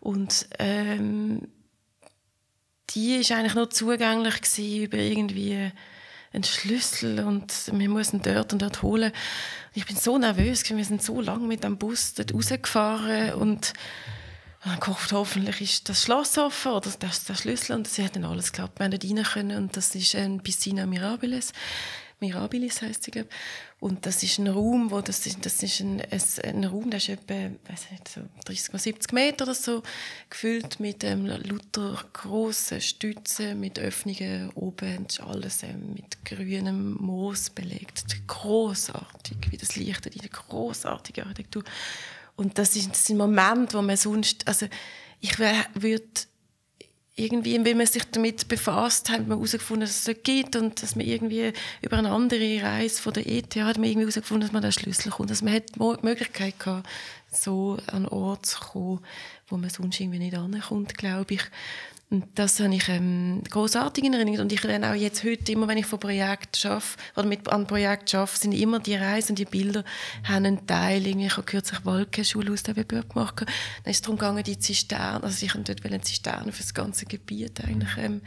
[0.00, 1.48] Und ähm,
[2.90, 5.70] die ist eigentlich nur zugänglich über irgendwie
[6.32, 9.12] einen Schlüssel und wir mussten dort und dort holen.
[9.74, 13.72] ich bin so nervös, wir sind so lange mit dem Bus dort rausgefahren und
[14.64, 18.24] dann gehofft, hoffentlich ist das Schloss offen oder das, der Schlüssel und sie hat dann
[18.24, 18.78] alles geklappt.
[18.78, 21.52] Wir haben dort rein können und das ist ein Piscina Mirabilis
[22.20, 23.28] Mirabilis heisst sie, glaube
[23.78, 27.10] Und das ist ein Raum, wo das ist, das ist ein, ein, Raum, der ist
[27.10, 27.34] etwa,
[27.68, 29.82] weiß nicht, so 30 mal 70 Meter oder so,
[30.30, 36.94] gefüllt mit ähm, lauter grossen Stützen, mit Öffnungen oben, das ist alles ähm, mit grünem
[36.94, 38.04] Moos belegt.
[38.26, 41.64] Großartig, wie das Licht in der großartigen Architektur.
[42.36, 44.66] Und das, ist, das sind Momente, wo man sonst, also
[45.20, 46.06] ich würde
[47.16, 50.96] irgendwie, wenn man sich damit befasst, hat man herausgefunden, dass es das gibt und dass
[50.96, 54.62] man irgendwie über eine andere Reise von der ETH hat man irgendwie herausgefunden, dass man
[54.62, 55.30] da Schlüssel kommt.
[55.30, 56.86] Dass man hat die Möglichkeit gehabt,
[57.32, 59.00] so an einen Ort zu kommen,
[59.48, 61.42] wo man sonst irgendwie nicht ankommt, glaube ich.
[62.08, 64.40] Und das habe ich ähm, großartig in Erinnerung.
[64.40, 67.66] Und ich lerne auch jetzt heute immer, wenn ich von Projekt schaffe oder mit an
[67.66, 69.84] Projekt schaffe, sind immer die Reisen und die Bilder
[70.22, 71.04] haben einen Teil.
[71.04, 73.40] Irgendwie, ich habe kürzlich Wolkenschule aus der Wettbewerb gemacht.
[73.40, 73.48] Dann
[73.90, 77.06] ist es darum gegangen, die Zisternen, also ich wollte dort eine Zisterne für das ganze
[77.06, 78.20] Gebiet eigentlich ähm,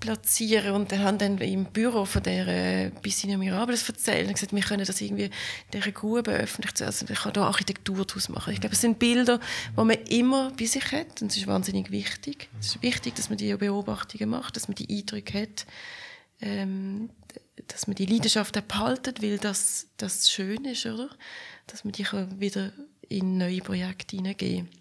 [0.00, 4.54] platzieren und dann haben dann im Büro von der äh, Piscina Mirables erzählt und gesagt,
[4.54, 5.30] wir können das irgendwie
[5.72, 8.52] dieser Grube öffentlich, also ich kann da Architektur daraus machen.
[8.54, 9.38] Ich glaube, es sind Bilder,
[9.76, 12.48] die man immer bei sich hat und es ist wahnsinnig wichtig.
[12.58, 15.66] Es ist wichtig, dass man die Beobachtungen macht, dass man die Eindrücke hat,
[16.40, 17.10] ähm,
[17.68, 21.10] dass man die Leidenschaft behalten, weil das, das schön ist, oder?
[21.66, 22.06] Dass man die
[22.38, 22.72] wieder
[23.08, 24.80] in neue Projekte hineingehen kann.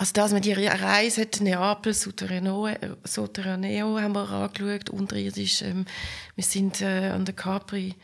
[0.00, 2.68] Also das mit ihrer Reise hat Neapel, Sotterraneo,
[3.02, 5.62] Sotterraneo haben wir angeschaut, unterirdisch.
[5.62, 5.86] Ähm,
[6.36, 7.96] wir sind äh, an der Capri,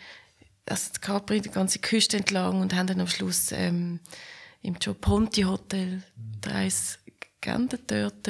[0.67, 4.01] also die Capri, die ganze Küste entlang und haben dann am Schluss ähm,
[4.63, 6.03] im Gio Ponti Hotel
[6.41, 6.69] drei
[7.41, 8.29] geändert dort.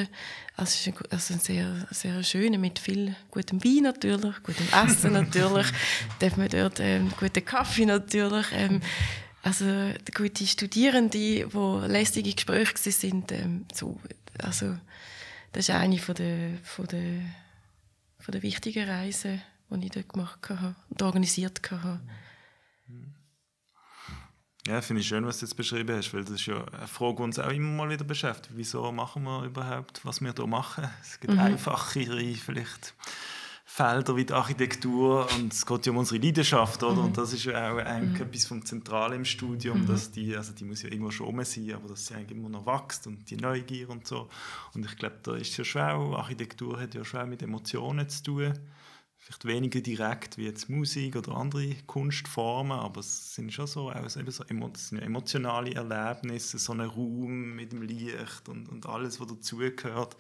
[0.57, 4.67] Also es ist ein, also ein sehr, sehr schöner, mit viel gutem Wein natürlich, gutem
[4.85, 5.69] Essen natürlich,
[6.19, 8.47] darf man dort ähm, guten Kaffee natürlich.
[8.53, 8.83] Ähm,
[9.45, 11.47] also gute Studierende, die
[11.87, 14.01] lästige Gespräche sind, ähm, so,
[14.39, 14.77] also
[15.53, 17.21] das ist eine von der, von der,
[18.19, 22.01] von der wichtigen Reisen, die ich dort gemacht habe und organisiert habe.
[24.67, 27.17] Ja, finde ich schön, was du jetzt beschrieben hast, weil das ist ja eine Frage,
[27.17, 28.57] die uns auch immer mal wieder beschäftigt.
[28.57, 30.89] Wieso machen wir überhaupt, was wir hier machen?
[31.03, 31.41] Es gibt mhm.
[31.41, 32.95] einfachere, vielleicht
[33.75, 36.95] Felder wie die Architektur und es geht ja um unsere Leidenschaft, oder?
[36.95, 37.07] Mhm.
[37.07, 38.27] Und das ist ja auch eigentlich mhm.
[38.29, 39.87] etwas vom Zentralen im Studium, mhm.
[39.89, 42.51] dass die, also die muss ja irgendwo schon rum sein, aber dass sie eigentlich immer
[42.51, 44.29] noch wächst und die Neugier und so.
[44.75, 48.23] Und ich glaube, da ist es ja schwer, Architektur hat ja schwer mit Emotionen zu
[48.23, 48.53] tun.
[49.19, 54.21] Vielleicht weniger direkt wie jetzt Musik oder andere Kunstformen, aber es sind schon so, also
[54.21, 60.17] eben so emotionale Erlebnisse, so ein Raum mit dem Licht und, und alles, was dazugehört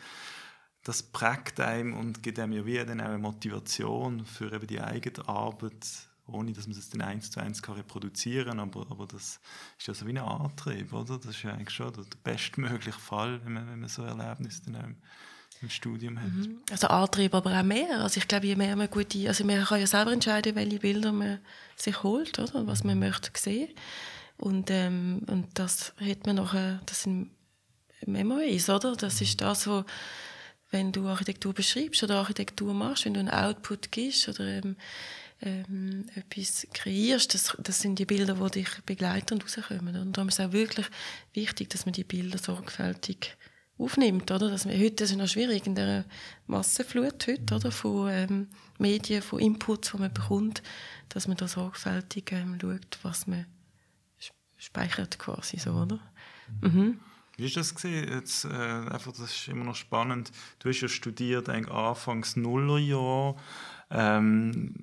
[0.84, 5.86] das prägt einem und gibt einem ja wie eine Motivation für eben die eigene Arbeit,
[6.26, 8.60] ohne dass man es dann eins zu eins reproduzieren kann.
[8.60, 9.40] Aber, aber das
[9.78, 11.16] ist ja so wie ein Antrieb, oder?
[11.16, 14.76] Das ist ja eigentlich schon der, bestmögliche Fall, wenn man, wenn man so Erlebnisse dann
[14.76, 16.30] auch im Studium hat.
[16.30, 16.60] Mhm.
[16.70, 18.02] Also Antrieb, aber auch mehr.
[18.02, 21.12] Also ich glaube, je mehr man gute, also man kann ja selber entscheiden, welche Bilder
[21.12, 21.38] man
[21.76, 22.66] sich holt, oder?
[22.66, 23.70] Was man möchte sehen.
[24.36, 27.30] Und, ähm, und das hat man nachher, das sind
[28.04, 28.96] Memories, oder?
[28.96, 29.84] Das ist das, was
[30.74, 34.76] wenn du Architektur beschreibst oder Architektur machst, wenn du einen Output gibst oder ähm,
[35.40, 39.96] ähm, etwas kreierst, das, das sind die Bilder, die dich begleiten und rauskommen.
[39.96, 40.86] Und darum ist es auch wirklich
[41.32, 43.36] wichtig, dass man die Bilder sorgfältig
[43.78, 44.30] aufnimmt.
[44.32, 44.50] Oder?
[44.50, 46.04] Dass man, heute ist es noch schwierig in der
[46.48, 47.70] Massenflut heute, oder?
[47.70, 48.48] von ähm,
[48.78, 50.62] Medien, von Inputs, die man bekommt,
[51.08, 53.46] dass man da sorgfältig ähm, schaut, was man
[54.56, 56.00] speichert quasi so, oder?
[56.62, 56.98] Mhm.
[57.36, 58.08] Wie ist das gesehen?
[58.12, 60.30] Jetzt, äh, einfach, das ist immer noch spannend.
[60.60, 63.36] Du hast ja studiert eigentlich Anfangs Nullerjahr.
[63.90, 64.74] Ähm,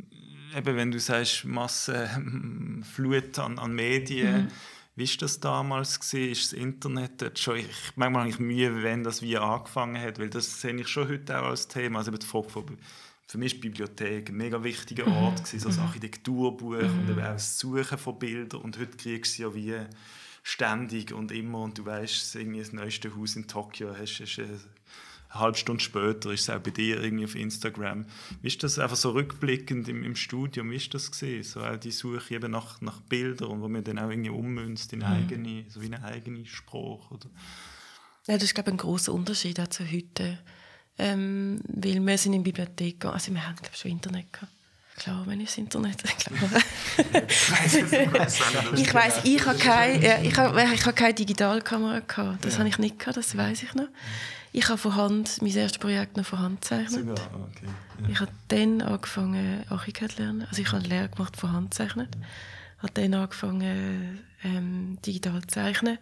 [0.56, 4.48] eben, wenn du sagst Massenflut an, an Medien, mhm.
[4.96, 6.32] wie ist das damals gesehen?
[6.32, 7.58] Ist das Internet dort schon?
[7.58, 11.08] Ich manchmal habe ich Mühe, wenn das wie angefangen hat, weil das sehe ich schon
[11.08, 12.00] heute auch als Thema.
[12.00, 12.78] Also die Frage von,
[13.28, 15.16] für mich ist die Bibliothek ein mega wichtiger mhm.
[15.16, 15.84] Ort gewesen, so das mhm.
[15.84, 17.00] Architekturbuch mhm.
[17.00, 19.76] und eben auch das Suchen von Bildern und heute kriegst du ja wie
[20.44, 24.60] ständig und immer und du weißt, irgendwie das neueste Haus in Tokio hast, hast eine
[25.30, 28.06] halbe Stunde später ist es auch bei dir irgendwie auf Instagram.
[28.42, 31.44] Wie ist das einfach so rückblickend im, im Studium, wie ist das gesehen?
[31.44, 34.92] So auch die Suche eben nach, nach Bildern und wo man dann auch irgendwie ummünzt
[34.94, 35.06] in mhm.
[35.06, 37.30] eigene, so wie eine eigene Sprache, oder?
[38.28, 40.40] Ja, das ist glaube ich ein großer Unterschied auch zu heute.
[40.98, 44.52] Ähm, weil wir sind in der Bibliothek, also wir haben glaube ich schon Internet gehabt
[44.96, 46.62] klar, wenn ich das Internet glaube.
[48.76, 52.46] ich weiß, ich habe keine, ja, ich habe, ich habe keine Digitalkamera gehabt.
[52.46, 52.60] Das ja.
[52.60, 53.88] habe ich nicht gehabt, das weiß ich noch.
[54.54, 57.08] Ich habe von Hand mein erstes Projekt noch von Hand gezeichnet.
[57.08, 57.68] Sogar, okay.
[58.02, 58.10] Ja.
[58.10, 60.46] Ich habe dann angefangen Architekt zu lernen.
[60.50, 62.10] Also ich habe eine Lehre gemacht von Hand gezeichnet.
[62.80, 66.00] Habe dann angefangen ähm, digital zu zeichnen.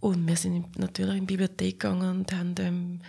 [0.00, 3.00] Und wir sind natürlich in die Bibliothek gegangen und haben ähm,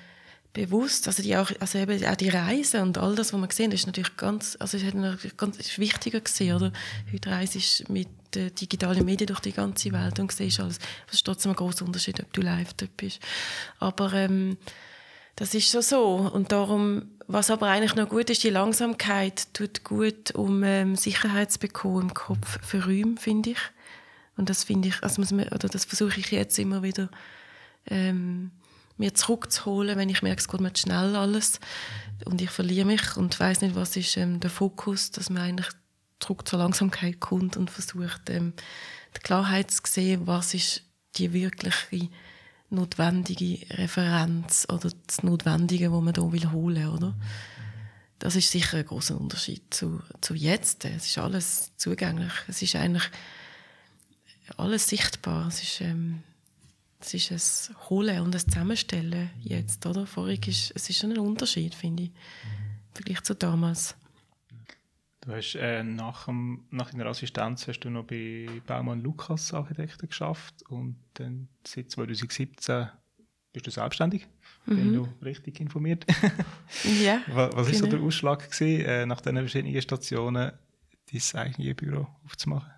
[0.55, 3.71] bewusst, also, die auch, also eben auch die Reise und all das, was man gesehen
[3.71, 6.71] ist natürlich ganz, also es hat natürlich ganz ist wichtiger gesehen, oder?
[7.11, 10.79] Heute reise ich mit den digitalen Medien durch die ganze Welt und siehst alles.
[11.07, 13.19] Es ist trotzdem ein großer Unterschied, ob du live dort bist.
[13.79, 14.57] Aber ähm,
[15.35, 19.83] das ist schon so und darum, was aber eigentlich noch gut ist, die Langsamkeit tut
[19.83, 23.59] gut, um ähm, Sicherheit zu bekommen im Kopf für Räume, finde ich.
[24.37, 27.09] Und das finde ich, also oder das versuche ich jetzt immer wieder
[27.87, 28.51] ähm,
[28.97, 31.59] mir zurückzuholen, wenn ich merke, es geht mir schnell alles
[32.25, 35.67] und ich verliere mich und weiß nicht, was ist ähm, der Fokus, dass man eigentlich
[36.19, 38.53] zurück zur Langsamkeit kommt und versucht, ähm,
[39.15, 40.83] die Klarheit zu sehen, was ist
[41.17, 42.09] die wirkliche
[42.69, 47.15] notwendige Referenz oder das Notwendige, wo man hier will holen, oder?
[48.19, 50.85] Das ist sicher ein großer Unterschied zu, zu jetzt.
[50.85, 52.31] Es ist alles zugänglich.
[52.47, 53.03] Es ist eigentlich
[54.57, 55.47] alles sichtbar.
[55.47, 56.23] Es ist ähm,
[57.05, 60.05] es ist ein Holen und ein Zusammenstellen jetzt, oder?
[60.05, 62.11] Vorig ist, es ist schon ein Unterschied, finde ich,
[62.93, 63.95] Vergleich zu damals.
[65.21, 70.07] Du hast äh, nach, dem, nach deiner Assistenz hast du noch bei Baumann Lukas Architekten
[70.07, 72.87] geschafft und dann seit 2017
[73.51, 74.27] bist du selbstständig.
[74.65, 74.75] Mhm.
[74.75, 76.05] Bin du richtig informiert?
[77.03, 77.21] ja.
[77.27, 77.77] Was war genau.
[77.77, 80.51] so der Ausschlag gewesen, äh, nach diesen verschiedenen Stationen,
[81.11, 82.74] dein eigenes Büro aufzumachen?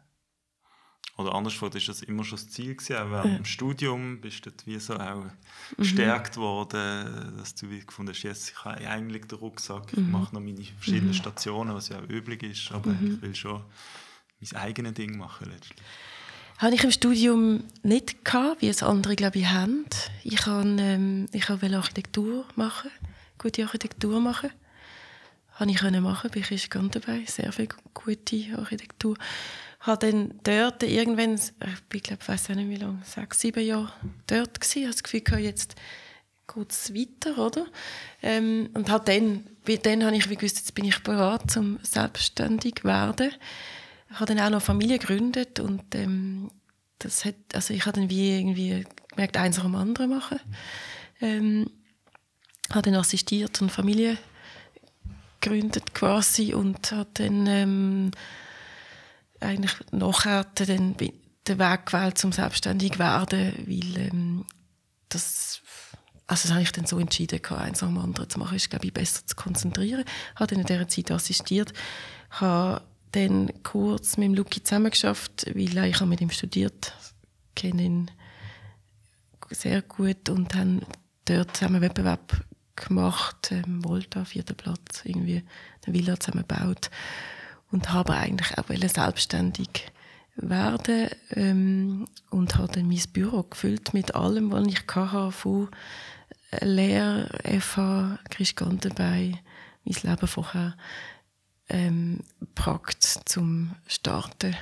[1.17, 3.35] Oder anderswo ist das immer schon das Ziel gewesen, auch während ja.
[3.37, 5.31] dem Studium bist du wie so auch mhm.
[5.77, 10.11] gestärkt worden, dass du wie gefunden hast, jetzt ich habe eigentlich den Rucksack, ich mhm.
[10.11, 11.13] mache noch meine verschiedenen mhm.
[11.13, 13.15] Stationen, was ja auch üblich ist, aber mhm.
[13.15, 13.63] ich will schon
[14.39, 15.79] mein eigenes Ding machen letztlich.
[16.59, 19.85] Habe ich im Studium nicht gehabt, wie es andere glaube ich haben.
[20.23, 22.91] Ich ähm, ich wollte Architektur machen,
[23.39, 24.51] gute Architektur machen.
[25.53, 29.17] Habe ich können machen, bin ich ganz dabei, sehr viel gute Architektur
[29.79, 33.93] habe dann dort irgendwann, ich glaube ich, weiß nicht wie lange, sechs, sieben Jahre
[34.27, 35.75] dort gewesen, habe das Gefühl gehabt, jetzt
[36.53, 37.65] geht es weiter, oder?
[38.21, 39.45] Ähm, und habe dann,
[39.83, 43.31] dann habe ich gewusst, jetzt bin ich bereit, zum selbstständig werden.
[44.09, 46.49] Ich habe dann auch noch Familie gegründet und ähm,
[46.99, 50.39] das hat, also ich habe dann wie irgendwie gemerkt, eins dem anderen machen.
[51.21, 51.69] Ähm,
[52.71, 54.17] habe dann assistiert und Familie
[55.39, 58.11] gegründet quasi und habe dann ähm,
[59.39, 64.45] eigentlich nachher den, den Weg gewählt, zum selbstständig werden, weil ähm,
[65.09, 65.61] das
[66.29, 68.93] also das habe ich dann so entschieden, eins dem anderen zu machen, ist glaube ich
[68.93, 70.03] besser zu konzentrieren.
[70.35, 71.71] Habe dann in dieser Zeit assistiert,
[72.31, 72.81] habe
[73.13, 76.93] dann kurz mit Luki zusammengeschafft, weil ich habe mit ihm studiert,
[77.55, 78.11] kenne ihn
[79.51, 80.81] sehr gut und haben
[81.23, 82.43] dort zusammen Wettbewerb
[82.75, 85.43] gemacht, ähm, Volta, vierter Platz, irgendwie
[85.85, 86.91] eine Villa zusammen gebaut
[87.71, 89.91] und habe eigentlich auch selbstständig
[90.35, 95.69] werden ähm, und habe dann mein Büro gefüllt mit allem, was ich hatte, von
[96.61, 99.39] Lehr, FH, Christgant dabei,
[99.83, 100.75] mein Leben vorher
[101.69, 104.55] ähm, gepackt zum Starten.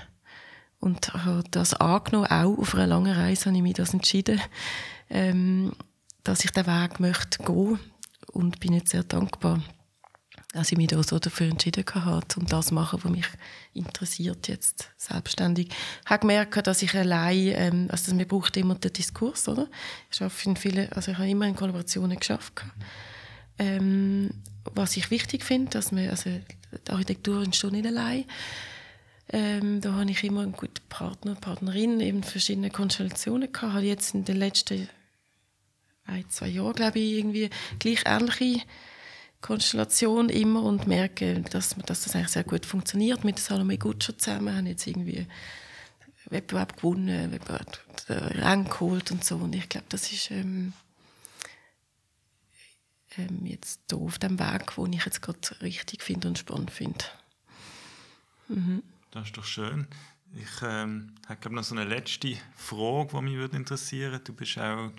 [0.79, 4.39] Und habe das angenommen, auch auf einer langen Reise habe ich mich das entschieden,
[5.09, 5.73] ähm,
[6.23, 7.79] dass ich den Weg möchte gehen
[8.31, 9.61] und bin jetzt sehr dankbar
[10.55, 13.25] dass ich mich da so dafür entschieden habe, um das zu machen, was mich
[13.73, 15.67] interessiert jetzt selbstständig.
[15.67, 19.67] Ich habe gemerkt, dass ich allein, ähm, also mir braucht immer den Diskurs, oder?
[20.09, 22.63] Ich arbeite in vielen, also ich habe immer in Kollaborationen geschafft.
[23.59, 24.29] Ähm,
[24.73, 28.23] was ich wichtig finde, dass man, also die Architektur entsteht nicht allein.
[29.33, 33.73] Ähm, da habe ich immer einen guten Partner, Partnerin, eben verschiedene Konstellationen gehabt.
[33.73, 34.87] Habe jetzt in den letzten
[36.05, 38.61] ein, zwei Jahren, glaube ich, irgendwie gleich ähnliche
[39.41, 43.23] Konstellation immer und merke, dass, dass das eigentlich sehr gut funktioniert.
[43.23, 45.27] Mit Salome Gutscher zusammen haben jetzt irgendwie
[46.29, 49.37] Wettbewerb gewonnen, Wettbewerb Rang geholt und so.
[49.37, 50.73] Und ich glaube, das ist ähm,
[53.17, 57.05] ähm, jetzt hier auf dem Weg, wo ich jetzt gerade richtig finde und spannend finde.
[58.47, 58.83] Mhm.
[59.11, 59.87] Das ist doch schön.
[60.35, 64.23] Ich ähm, habe noch so eine letzte Frage, die mich interessieren würde.
[64.25, 64.91] Du bist auch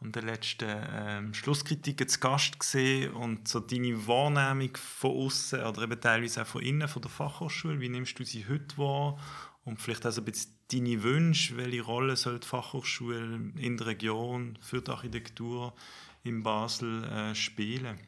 [0.00, 5.82] und der letzten ähm, Schlusskritik zu Gast gesehen und so deine Wahrnehmung von außen oder
[5.82, 9.18] eben teilweise auch von innen, von der Fachhochschule, wie nimmst du sie heute wahr
[9.64, 14.58] und vielleicht auch ein bisschen deine Wünsche, welche Rolle soll die Fachhochschule in der Region
[14.62, 15.74] für die Architektur
[16.22, 17.98] in Basel äh, spielen?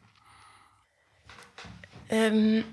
[2.09, 2.63] Ähm,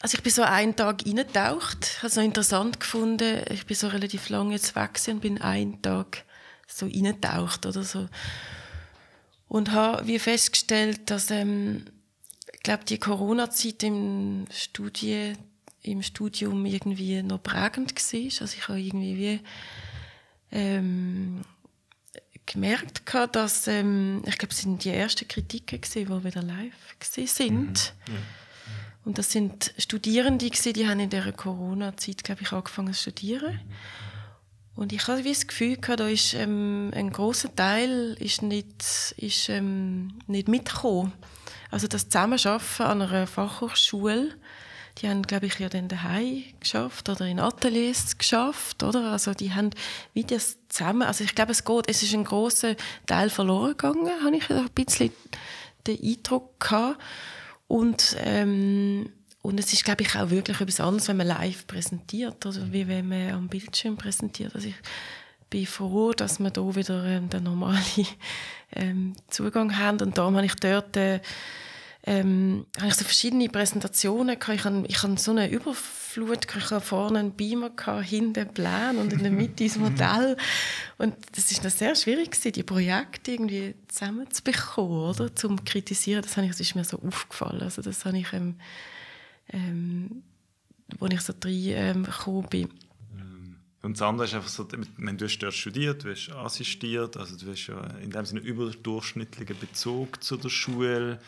[0.00, 3.42] also ich bin so einen Tag eingetaucht, habe es noch interessant gefunden.
[3.50, 6.24] Ich bin so relativ lange jetzt weg und bin einen Tag
[6.68, 8.08] so eintaucht oder so.
[9.48, 11.86] Und habe wie festgestellt, dass ähm,
[12.52, 15.32] ich glaube, die Corona-Zeit im Studie,
[15.82, 18.42] im Studium irgendwie noch prägend war.
[18.42, 19.40] Also ich habe irgendwie wie,
[20.52, 21.42] ähm,
[22.46, 23.02] gemerkt,
[23.32, 26.74] dass ähm, ich glaube, es sind die ersten Kritiken die wieder live
[27.26, 27.94] sind.
[28.06, 28.14] Mhm.
[28.14, 28.20] Ja.
[29.04, 33.60] Und das sind Studierende die haben in der Corona-Zeit, glaube ich, angefangen zu studieren.
[34.78, 39.48] Und ich habe das Gefühl gehabt, da ist ähm, ein großer Teil ist nicht, ist,
[39.48, 41.12] ähm, nicht mitgekommen.
[41.72, 44.36] Also das Zusammenarbeiten an einer Fachhochschule
[44.98, 49.12] die haben, glaube ich, ja dann daheim geschafft oder in Ateliers geschafft, oder?
[49.12, 49.70] Also die haben
[50.12, 52.74] wie das zusammen, also ich glaube, es geht, es ist ein großer
[53.06, 55.12] Teil verloren gegangen, habe ich ein bisschen
[55.86, 57.00] den Eindruck gehabt.
[57.68, 59.12] Und, ähm,
[59.42, 62.88] und es ist, glaube ich, auch wirklich etwas anderes, wenn man live präsentiert, oder wie
[62.88, 64.54] wenn man am Bildschirm präsentiert.
[64.54, 64.74] Also ich
[65.48, 67.82] bin froh, dass wir da wieder ähm, den normalen
[68.74, 70.00] ähm, Zugang haben.
[70.00, 71.20] Und darum habe ich dort äh,
[72.08, 74.58] ähm, habe ich so verschiedene Präsentationen gehabt.
[74.58, 76.64] Ich habe, ich habe so eine Überflut gehabt.
[76.64, 80.36] Ich hatte vorne einen Beamer, gehabt, hinten Plan und in der Mitte das Modell.
[80.96, 85.34] Und das ist noch sehr schwierig gewesen, die Projekte irgendwie zusammenzubekommen, oder?
[85.34, 86.22] Zum kritisieren.
[86.22, 87.62] Das, habe ich, das ist mir so aufgefallen.
[87.62, 88.56] Also das habe ich, ähm,
[89.52, 90.22] ähm,
[90.98, 92.06] wo ich so drin ähm,
[92.50, 92.68] bin.
[93.80, 97.50] Und das andere ist einfach so, du hast dort studiert, du hast assistiert, also du
[97.52, 101.20] hast ja in dem Sinne überdurchschnittlichen Bezug zu der Schule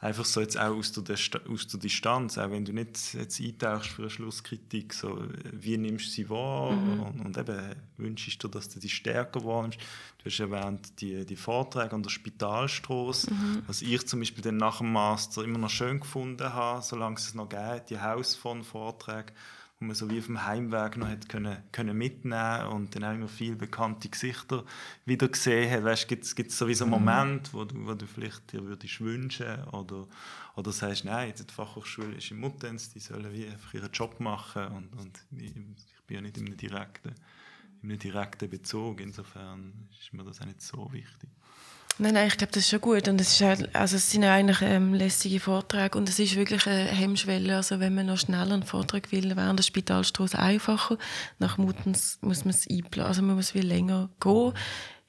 [0.00, 1.16] einfach so jetzt auch aus der,
[1.50, 5.20] aus der Distanz, auch wenn du nicht jetzt eintauchst für eine Schlusskritik, so,
[5.52, 7.00] wie nimmst du sie wahr mhm.
[7.00, 9.78] und, und, eben wünschst du, dass du die stärker wahrnimmst.
[10.18, 13.62] Du hast erwähnt, die, die Vorträge an der Spitalstraße, mhm.
[13.66, 17.34] was ich zum Beispiel dann nach dem Master immer noch schön gefunden habe, solange es
[17.34, 19.32] noch geht, die Haus von Vorträgen
[19.80, 23.14] wo man so wie auf dem Heimweg noch hat können, können mitnehmen und dann auch
[23.14, 24.64] immer viele bekannte Gesichter
[25.04, 25.84] wieder gesehen hat.
[25.84, 27.04] Weißt, gibt es so wie so einen mhm.
[27.04, 30.08] Moment, wo du, wo du vielleicht dir würdest wünschen oder,
[30.56, 34.66] oder sagst, nein, die Fachhochschule ist im Muttenz, die sollen wie einfach ihren Job machen
[34.68, 37.14] und, und ich, ich bin ja nicht in einem direkten,
[37.82, 39.00] in einem direkten Bezug.
[39.00, 41.30] Insofern ist mir das auch nicht so wichtig.
[42.00, 43.08] Nein, nein, ich glaube, das ist schon gut.
[43.08, 46.64] Und es, ist halt, also es sind eigentlich ähm, lässige Vorträge und es ist wirklich
[46.68, 47.56] eine Hemmschwelle.
[47.56, 50.96] Also wenn man noch schneller einen Vortrag will, während der Spitalstraße einfacher.
[51.40, 53.08] Nach Mutens muss man es einplanen.
[53.08, 54.52] Also man muss viel länger gehen.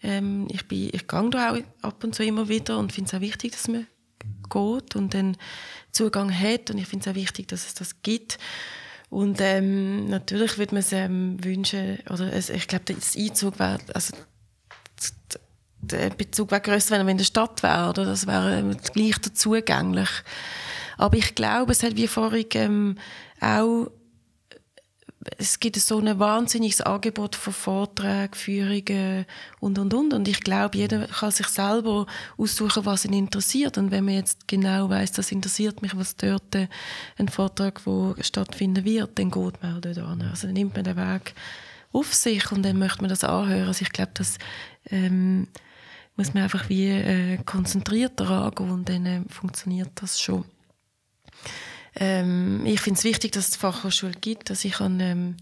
[0.01, 3.13] Ähm, ich, bin, ich gehe da auch ab und zu immer wieder und finde es
[3.13, 3.85] auch wichtig, dass man
[4.49, 5.37] geht und dann
[5.91, 6.71] Zugang hat.
[6.71, 8.39] Und ich finde es auch wichtig, dass es das gibt.
[9.11, 13.79] Und ähm, natürlich würde man es ähm, wünschen, oder es, ich glaube, das Einzug wäre,
[13.93, 14.15] also
[15.81, 17.89] der Bezug wäre grösser, wenn er in der Stadt wäre.
[17.89, 18.05] Oder?
[18.05, 20.09] Das wäre ähm, leichter zugänglich.
[20.97, 22.95] Aber ich glaube, es hat wie vorhin ähm,
[23.39, 23.87] auch
[25.37, 29.25] es gibt so ein wahnsinniges Angebot von Vorträgen, Führungen
[29.59, 30.13] und, und, und.
[30.13, 32.05] Und ich glaube, jeder kann sich selber
[32.37, 33.77] aussuchen, was ihn interessiert.
[33.77, 36.67] Und wenn man jetzt genau weiß, das interessiert mich, was dort äh,
[37.17, 40.21] ein Vortrag, wo stattfinden wird, dann geht man auch dort an.
[40.21, 41.33] Also dann nimmt man den Weg
[41.91, 43.67] auf sich und dann möchte man das anhören.
[43.67, 44.37] Also ich glaube, dass
[44.89, 45.47] ähm,
[46.19, 50.43] muss man einfach wie äh, konzentrierter angehen und dann äh, funktioniert das schon.
[51.95, 55.37] Ähm, ich finde es wichtig, dass es die Fachhochschule gibt, dass ich an ähm,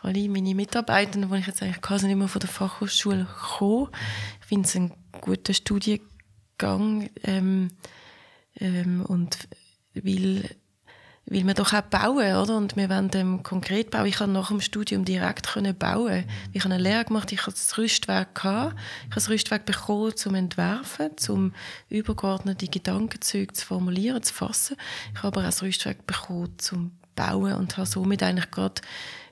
[0.00, 3.26] alle meine Mitarbeitenden, die ich jetzt eigentlich kann, sind immer von der Fachhochschule
[3.58, 3.88] kommen.
[4.40, 7.68] Ich finde es ein guter Studiengang ähm,
[8.58, 9.36] ähm, und
[9.92, 10.48] will
[11.26, 12.56] weil wir doch auch bauen, oder?
[12.56, 14.06] Und wir wollen ähm, konkret bauen.
[14.06, 16.24] Ich konnte nach dem Studium direkt können bauen.
[16.52, 18.74] Ich habe eine Lehre gemacht, ich hatte das Rüstwerk gehabt.
[18.74, 21.54] Ich habe das Rüstwerk bekommen zum Entwerfen, zum
[21.88, 24.76] übergeordnete Gedankenzüge zu formulieren, zu fassen.
[25.12, 28.82] Ich habe aber auch das Rüstwerk bekommen zum Bauen und habe somit eigentlich gerade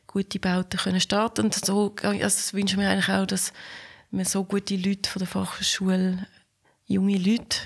[0.07, 1.47] gute Bauten können starten.
[1.47, 3.53] Und so, also das wünsche ich mir eigentlich auch, dass
[4.11, 6.26] man so gute Leute von der Fachhochschule,
[6.86, 7.59] junge Leute,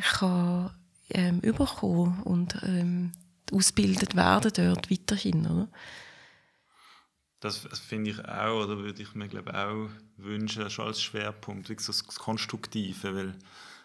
[0.00, 0.70] kann
[1.10, 3.12] ähm, überkommen und ähm,
[3.52, 5.46] ausgebildet werden dort weiterhin.
[5.46, 5.68] Oder?
[7.40, 11.76] Das, finde ich auch, oder würde ich mir glaube auch wünschen, schon als Schwerpunkt, wie
[11.78, 13.38] so das Konstruktive, weil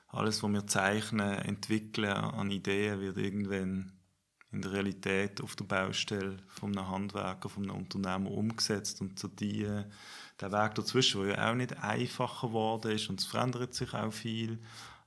[0.10, 3.94] alles, was wir zeichnen, entwickeln an Ideen, wird irgendwann
[4.52, 9.28] in der Realität auf der Baustelle von einem Handwerker, von einem Unternehmer umgesetzt und so
[9.28, 9.68] die,
[10.40, 14.14] der Weg dazwischen, der ja auch nicht einfacher geworden ist und es verändert sich auch
[14.14, 14.60] viel,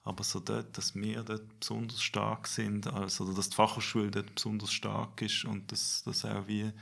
[0.02, 4.72] aber so dort, dass wir dort besonders stark sind, also dass die Fachhochschule dort besonders
[4.72, 6.72] stark ist und dass das auch wie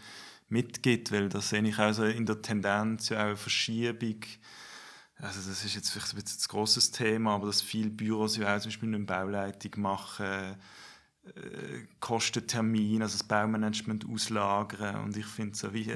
[0.49, 4.21] mitgeht, weil das sehe ich auch so in der Tendenz ja auch eine Verschiebung.
[5.17, 8.55] Also das ist jetzt vielleicht ein bisschen ein grosses Thema, aber dass viele Büros ja
[8.55, 15.57] auch zum Beispiel eine Bauleitung machen, äh, Kostentermin, also das Baumanagement auslagern und ich finde
[15.57, 15.93] so wie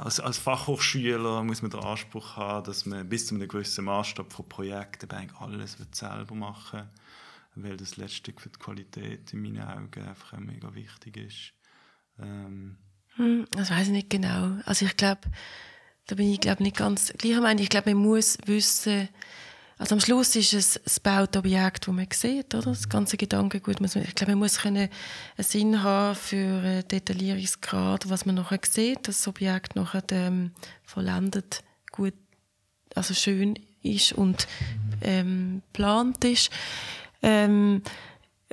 [0.00, 4.32] als, als Fachhochschüler muss man den Anspruch haben, dass man bis zu einem gewissen Maßstab
[4.32, 6.88] von Projekten eigentlich alles selber machen
[7.54, 11.52] weil das letztlich für die Qualität in meinen Augen einfach mega wichtig ist.
[12.18, 12.78] Ähm.
[13.16, 14.58] Hm, das weiß ich nicht genau.
[14.64, 15.22] Also ich glaube,
[16.06, 17.62] da bin ich glaube nicht ganz gleicher Meinung.
[17.62, 19.08] Ich glaube, man muss wissen,
[19.80, 22.66] also am Schluss ist es das baute Objekt, das man sieht, oder?
[22.66, 24.90] Das ganze Gedankengut ich glaube, man muss einen
[25.38, 30.50] Sinn haben für einen Detaillierungsgrad, was man nachher sieht, dass das Objekt nachher ähm,
[30.84, 32.12] vollendet gut,
[32.94, 34.46] also schön ist und
[35.00, 36.50] ähm, geplant ist.
[37.22, 37.82] Ähm,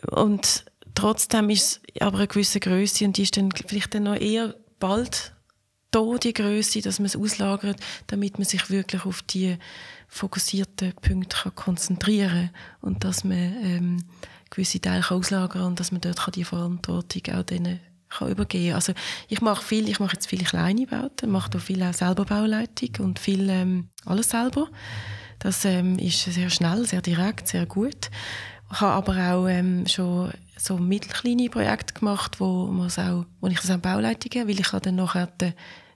[0.09, 0.63] und
[0.95, 4.55] trotzdem ist es aber eine gewisse Größe und die ist dann vielleicht dann noch eher
[4.79, 5.33] bald
[5.91, 9.57] da, die Größe, dass man es auslagert, damit man sich wirklich auf die
[10.07, 14.03] fokussierten Punkte konzentrieren kann und dass man ähm,
[14.49, 17.79] gewisse Teile kann auslagern kann und dass man dort kann die Verantwortung auch denen
[18.09, 18.93] kann übergeben Also
[19.27, 23.05] ich mache viel, ich mache jetzt viele kleine Bauten, mache da viel auch selber Bauleitung
[23.05, 24.67] und viel ähm, alles selber.
[25.39, 28.09] Das ähm, ist sehr schnell, sehr direkt, sehr gut.
[28.71, 33.71] Ich habe aber auch ähm, schon so mittelkleine Projekte gemacht, wo, auch, wo ich das
[33.71, 35.27] auch Bauleitung weil ich dann nachher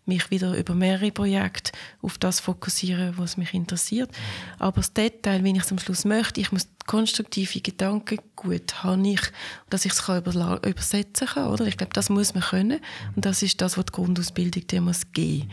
[0.06, 1.72] mich wieder über mehrere Projekte
[2.02, 4.10] auf das fokussieren, was mich interessiert.
[4.58, 9.08] Aber das Detail, wenn ich es am Schluss möchte, ich muss konstruktive Gedanken gut habe
[9.08, 9.22] ich,
[9.70, 11.66] dass ich es übersetzen kann, oder?
[11.68, 12.80] Ich glaube, das muss man können
[13.16, 15.50] und das ist das, was die Grundausbildung dir muss geben.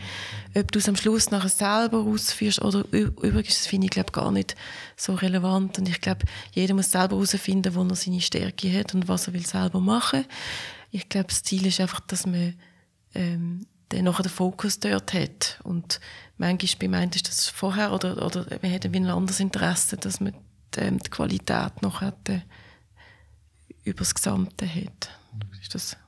[0.55, 4.31] Ob du es am Schluss nachher selber ausführst oder übrigens, das finde ich glaube gar
[4.31, 4.55] nicht
[4.97, 9.07] so relevant und ich glaube, jeder muss selber herausfinden, wo er seine Stärke hat und
[9.07, 10.25] was er will selber machen.
[10.91, 12.55] Ich glaube, das Ziel ist einfach, dass man
[13.13, 15.59] ähm, der nachher den Fokus dort hat.
[15.63, 15.99] Und
[16.37, 20.33] manchmal bei meint ist das vorher oder, oder man hat ein anderes Interesse, dass man
[20.75, 22.41] die, ähm, die Qualität noch hat, äh,
[23.83, 25.09] über das Gesamte hat.
[25.61, 25.99] Ist das ein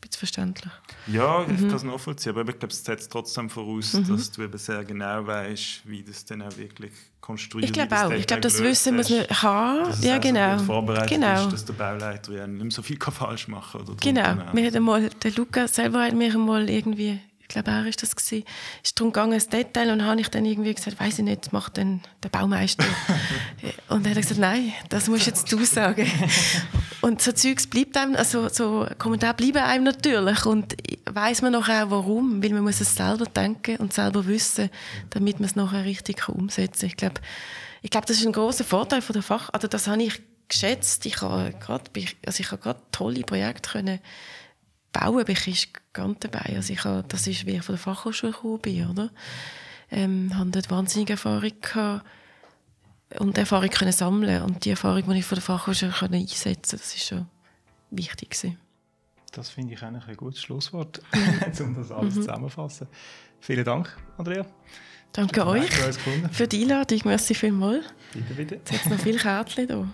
[0.00, 0.72] bisschen verständlich?
[1.06, 1.68] Ja, ich mhm.
[1.68, 4.08] kann es nachvollziehen, aber ich glaube, es setzt trotzdem voraus, mhm.
[4.08, 8.10] dass du eben sehr genau weißt, wie das dann auch wirklich konstruiert Ich glaube auch.
[8.10, 10.02] Ich glaube, das Wissen muss man haben.
[10.02, 10.58] Ja, genau.
[10.58, 11.44] So vorbereitet genau.
[11.44, 13.96] ist, dass der Bauleiter ja nicht so viel falsch machen kann.
[13.96, 14.36] Genau.
[14.52, 17.20] Wir hatten mal, der Luca selber hat mir mal irgendwie
[17.50, 18.44] glaube, er ist das gewesen.
[18.82, 21.24] Es ist darum gegangen, ein Detail, und dann habe ich dann irgendwie gesagt, weiß ich
[21.24, 22.84] nicht, das macht dann der Baumeister.
[23.88, 26.10] und er hat gesagt, nein, das musst jetzt du sagen.
[27.00, 30.74] und so Zeugs bleibt einem, also so Kommentare bleiben einem natürlich und
[31.10, 34.70] weiß man nachher auch, warum, weil man muss es selber denken und selber wissen,
[35.10, 36.88] damit man es nachher richtig umsetzen kann.
[36.88, 37.20] Ich glaube,
[37.82, 40.20] ich glaube, das ist ein großer Vorteil von der Fach, also das habe ich
[40.50, 41.06] geschätzt.
[41.06, 41.84] Ich habe gerade,
[42.26, 44.00] also ich habe gerade tolle Projekte können
[44.92, 46.56] Bauen bin ich ganz dabei.
[46.56, 49.10] Also ich habe, das ist, wie ich von der Fachhochschule gekommen bin, oder?
[49.90, 52.06] Ähm, habe dort wahnsinnige Erfahrung gehabt
[53.18, 56.94] und Erfahrung können sammeln und die Erfahrung, die ich von der Fachhochschule können einsetzen, das
[56.94, 57.26] ist schon
[57.90, 58.58] wichtig gewesen.
[59.32, 61.02] Das finde ich eigentlich ein gutes Schlusswort,
[61.60, 62.22] um das alles mhm.
[62.22, 62.86] zusammenzufassen.
[63.40, 64.46] Vielen Dank, Andrea.
[65.12, 65.70] Danke euch
[66.30, 67.00] für die Einladung.
[67.04, 67.84] Merci vielmals.
[68.12, 68.60] Bitte, bitte.
[68.70, 69.88] Jetzt noch viele Kärtchen da.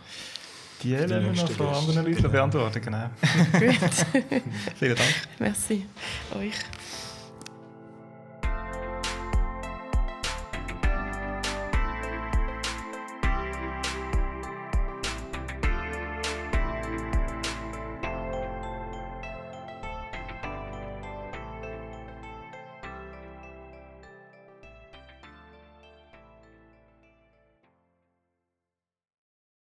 [0.82, 3.10] Die werden wir noch von anderen Leuten beantworten, genau.
[3.52, 4.22] Gut.
[4.78, 5.14] Vielen Dank.
[5.38, 5.86] Merci.
[6.34, 6.54] Euch.